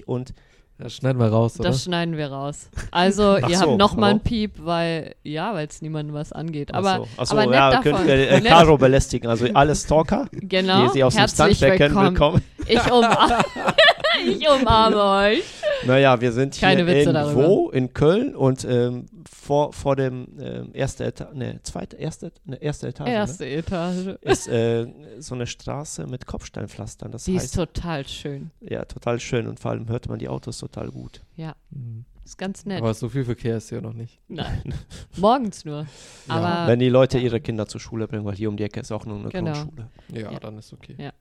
[0.06, 0.34] und
[0.76, 1.68] Das schneiden wir raus, oder?
[1.70, 2.68] Das schneiden wir raus.
[2.90, 4.20] Also, Ach ihr so, habt nochmal einen?
[4.20, 6.74] Piep, weil, ja, weil es niemandem was angeht.
[6.74, 7.92] Aber, Ach so, Ach so, ja, davon.
[7.92, 9.30] könnt ihr äh, Caro belästigen.
[9.30, 12.42] Also alle Stalker, genau, die sie aus dem herzlich Stunt kennen, willkommen.
[12.58, 12.86] willkommen.
[12.86, 13.44] Ich, umarme,
[14.26, 15.44] ich umarme euch.
[15.86, 20.70] Naja, wir sind hier Keine Witze irgendwo in Köln und ähm, vor, vor dem ähm,
[20.72, 24.04] erste Etage, ne, zweite, erste, ne, erste Etage, Erste Etage.
[24.06, 24.18] Ne?
[24.22, 24.86] ist äh,
[25.18, 27.12] so eine Straße mit Kopfsteinpflastern.
[27.12, 28.50] Das Die ist heißt, total schön.
[28.60, 31.20] ja, total schön und vor allem hört man die Autos total gut.
[31.36, 32.04] Ja, Mhm.
[32.24, 32.78] ist ganz nett.
[32.82, 34.18] Aber so viel Verkehr ist hier noch nicht.
[34.28, 34.74] Nein.
[35.16, 35.86] Morgens nur.
[36.28, 38.90] Aber Wenn die Leute ihre Kinder zur Schule bringen, weil hier um die Ecke ist
[38.92, 39.52] auch nur eine Genau.
[39.52, 39.88] Grundschule.
[40.12, 40.38] Ja, Ja.
[40.40, 40.94] dann ist okay.
[40.98, 41.12] Ja.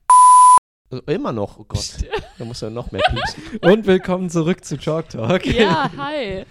[0.90, 1.98] Also immer noch, oh Gott,
[2.38, 3.58] da muss ja noch mehr piepsen.
[3.62, 5.46] Und willkommen zurück zu Chalk Talk.
[5.46, 6.46] ja, hi.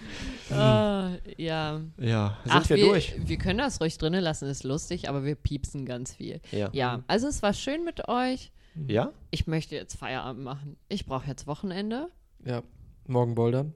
[0.51, 1.81] Äh, ja.
[1.97, 3.15] Ja, sind Ach, wir, wir, durch?
[3.17, 6.39] wir können das ruhig drinnen lassen, ist lustig, aber wir piepsen ganz viel.
[6.51, 6.69] Ja.
[6.71, 8.51] Ja, also es war schön mit euch.
[8.87, 9.11] Ja?
[9.31, 10.77] Ich möchte jetzt Feierabend machen.
[10.87, 12.09] Ich brauche jetzt Wochenende.
[12.45, 12.61] Ja.
[13.07, 13.73] Morgen bouldern.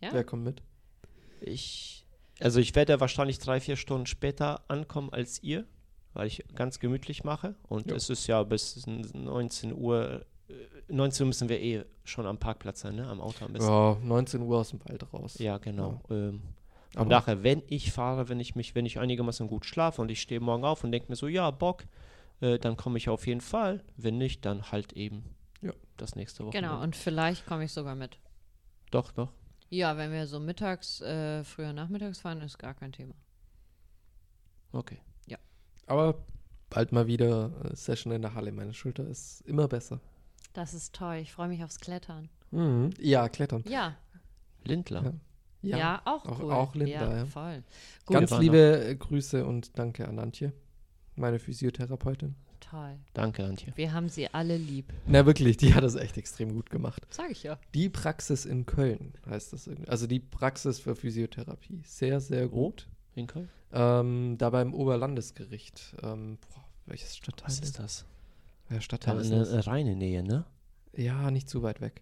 [0.00, 0.10] Ja.
[0.12, 0.62] Wer kommt mit?
[1.40, 2.06] Ich,
[2.38, 5.66] also ich werde wahrscheinlich drei, vier Stunden später ankommen als ihr,
[6.14, 7.54] weil ich ganz gemütlich mache.
[7.68, 7.96] Und Ja.
[7.96, 10.54] es ist ja bis 19 Uhr, äh,
[10.92, 13.06] 19 Uhr müssen wir eh schon am Parkplatz sein, ne?
[13.06, 13.68] Am Auto am besten.
[13.70, 15.38] Ja, 19 Uhr aus dem Wald raus.
[15.38, 16.00] Ja, genau.
[16.10, 16.42] Ähm,
[16.94, 20.10] Aber- von daher, wenn ich fahre, wenn ich mich, wenn ich einigermaßen gut schlafe und
[20.10, 21.84] ich stehe morgen auf und denke mir so, ja, Bock,
[22.40, 23.82] äh, dann komme ich auf jeden Fall.
[23.96, 25.24] Wenn nicht, dann halt eben
[25.62, 25.72] Ja.
[25.96, 26.52] das nächste Woche.
[26.56, 28.18] Genau, und vielleicht komme ich sogar mit.
[28.90, 29.32] Doch, doch.
[29.70, 33.14] Ja, wenn wir so mittags, äh, früher nachmittags fahren, ist gar kein Thema.
[34.72, 34.98] Okay.
[35.86, 36.24] Aber
[36.70, 38.52] bald mal wieder äh, Session in der Halle.
[38.52, 40.00] Meine Schulter ist immer besser.
[40.52, 41.16] Das ist toll.
[41.16, 42.28] Ich freue mich aufs Klettern.
[42.50, 42.90] Mhm.
[43.00, 43.64] Ja, klettern.
[43.66, 43.96] Ja,
[44.64, 45.14] Lindler.
[45.62, 46.02] ja, Ja.
[46.04, 46.52] auch auch- cool.
[46.52, 47.26] auch Linda, ja, ja.
[47.26, 47.62] voll.
[48.06, 50.52] Gut, Ganz liebe äh, Grüße und danke an Antje,
[51.16, 52.36] meine Physiotherapeutin.
[52.60, 52.96] toll.
[53.12, 53.72] Danke, Antje.
[53.76, 54.92] Wir haben sie alle lieb.
[55.06, 57.02] Na wirklich, die hat das echt extrem gut gemacht.
[57.10, 57.58] Sag ich ja.
[57.74, 59.90] Die Praxis in Köln heißt das irgendwie.
[59.90, 61.82] Also die Praxis für Physiotherapie.
[61.84, 62.88] Sehr, sehr gut.
[63.16, 63.48] In Köln?
[63.74, 65.96] Ähm, da beim Oberlandesgericht.
[66.02, 68.04] Ähm, boah, welches Stadtteil Was ist das?
[68.70, 69.66] Da Stadtteil ist in das?
[69.66, 70.44] reine Nähe, ne?
[70.96, 72.00] Ja, nicht zu weit weg.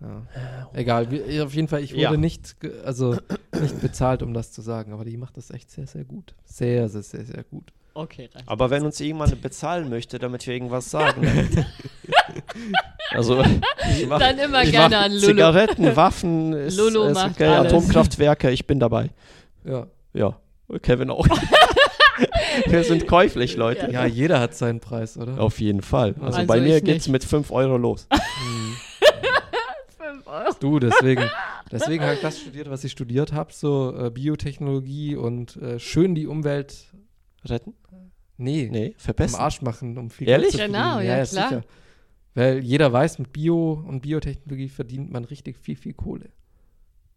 [0.00, 0.26] Ja.
[0.72, 2.16] Egal, wie, auf jeden Fall, ich wurde Ja.
[2.16, 3.18] nicht, also
[3.60, 6.34] nicht bezahlt, um das zu sagen, aber die macht das echt sehr, sehr gut.
[6.46, 7.72] Sehr, sehr, sehr, sehr gut.
[7.92, 8.48] Okay, reicht.
[8.48, 11.26] Aber wenn uns jemand bezahlen möchte, damit wir irgendwas sagen.
[13.10, 15.26] also, ich mach, Dann immer ich gerne an Lulu.
[15.26, 17.72] Zigaretten, Waffen, Lulu ist macht okay, alles.
[17.72, 19.10] Atomkraftwerke, ich bin dabei.
[19.64, 19.86] Ja.
[20.14, 20.40] Ja,
[20.82, 21.26] Kevin auch.
[22.66, 23.90] wir sind käuflich, Leute.
[23.90, 25.40] Ja, jeder hat seinen Preis, oder?
[25.40, 26.14] Auf jeden Fall.
[26.20, 27.12] Also, Also bei mir geht's nicht.
[27.12, 28.06] mit 5 Euro los.
[28.12, 28.76] Mhm.
[29.98, 30.54] Fünf Euro.
[30.60, 31.24] Du, deswegen,
[31.70, 36.14] deswegen habe ich das studiert, was ich studiert habe, so äh, Biotechnologie und äh, schön
[36.14, 36.92] die Umwelt,
[37.44, 37.74] Retten?
[38.36, 39.40] nee, Nee, am verpesten.
[39.40, 40.52] Arsch machen, um viel Ehrlich?
[40.52, 40.82] Geld zu verdienen.
[40.82, 41.62] Genau, ja, klar.
[42.34, 46.28] Weil jeder weiß, mit Bio und Biotechnologie verdient man richtig viel, viel Kohle.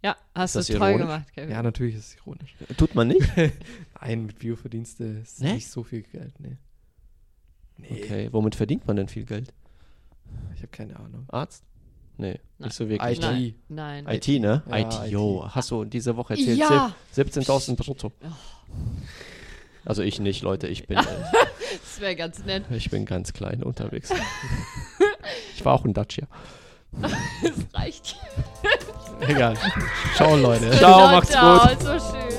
[0.04, 1.08] Ja, hast Ist du toll ironisch?
[1.08, 1.50] gemacht, Kevin.
[1.52, 2.56] Ja, natürlich ist es ironisch.
[2.78, 3.22] Tut man nicht?
[4.02, 5.54] Nein, mit Bioverdienste ist Nee?
[5.54, 6.58] nicht so viel Geld, nee.
[7.78, 9.54] Nee, Okay, womit verdient man denn viel Geld?
[10.56, 11.26] ich habe keine Ahnung.
[11.30, 11.64] Arzt?
[12.18, 12.68] Nee, Nein.
[12.68, 13.18] nicht so wirklich.
[13.18, 13.22] IT.
[13.70, 14.06] Nein, nein.
[14.08, 14.62] IT, ne?
[14.70, 15.48] Ja, IT, yo.
[15.50, 16.58] Hast du diese Woche erzählt?
[16.60, 18.12] Ja, 17.000 brutto.
[19.86, 20.68] Also ich nicht, Leute.
[20.68, 22.66] Ich bin, äh, das wäre ganz nett.
[22.72, 24.12] ich bin ganz klein unterwegs.
[25.56, 26.28] Ich war auch ein Dacia.
[27.02, 27.12] Das
[27.74, 28.18] reicht.
[29.28, 29.58] Egal.
[30.16, 30.72] Ciao, Leute.
[30.78, 31.82] Ciao, macht's ciao, gut.
[31.82, 32.33] So schön.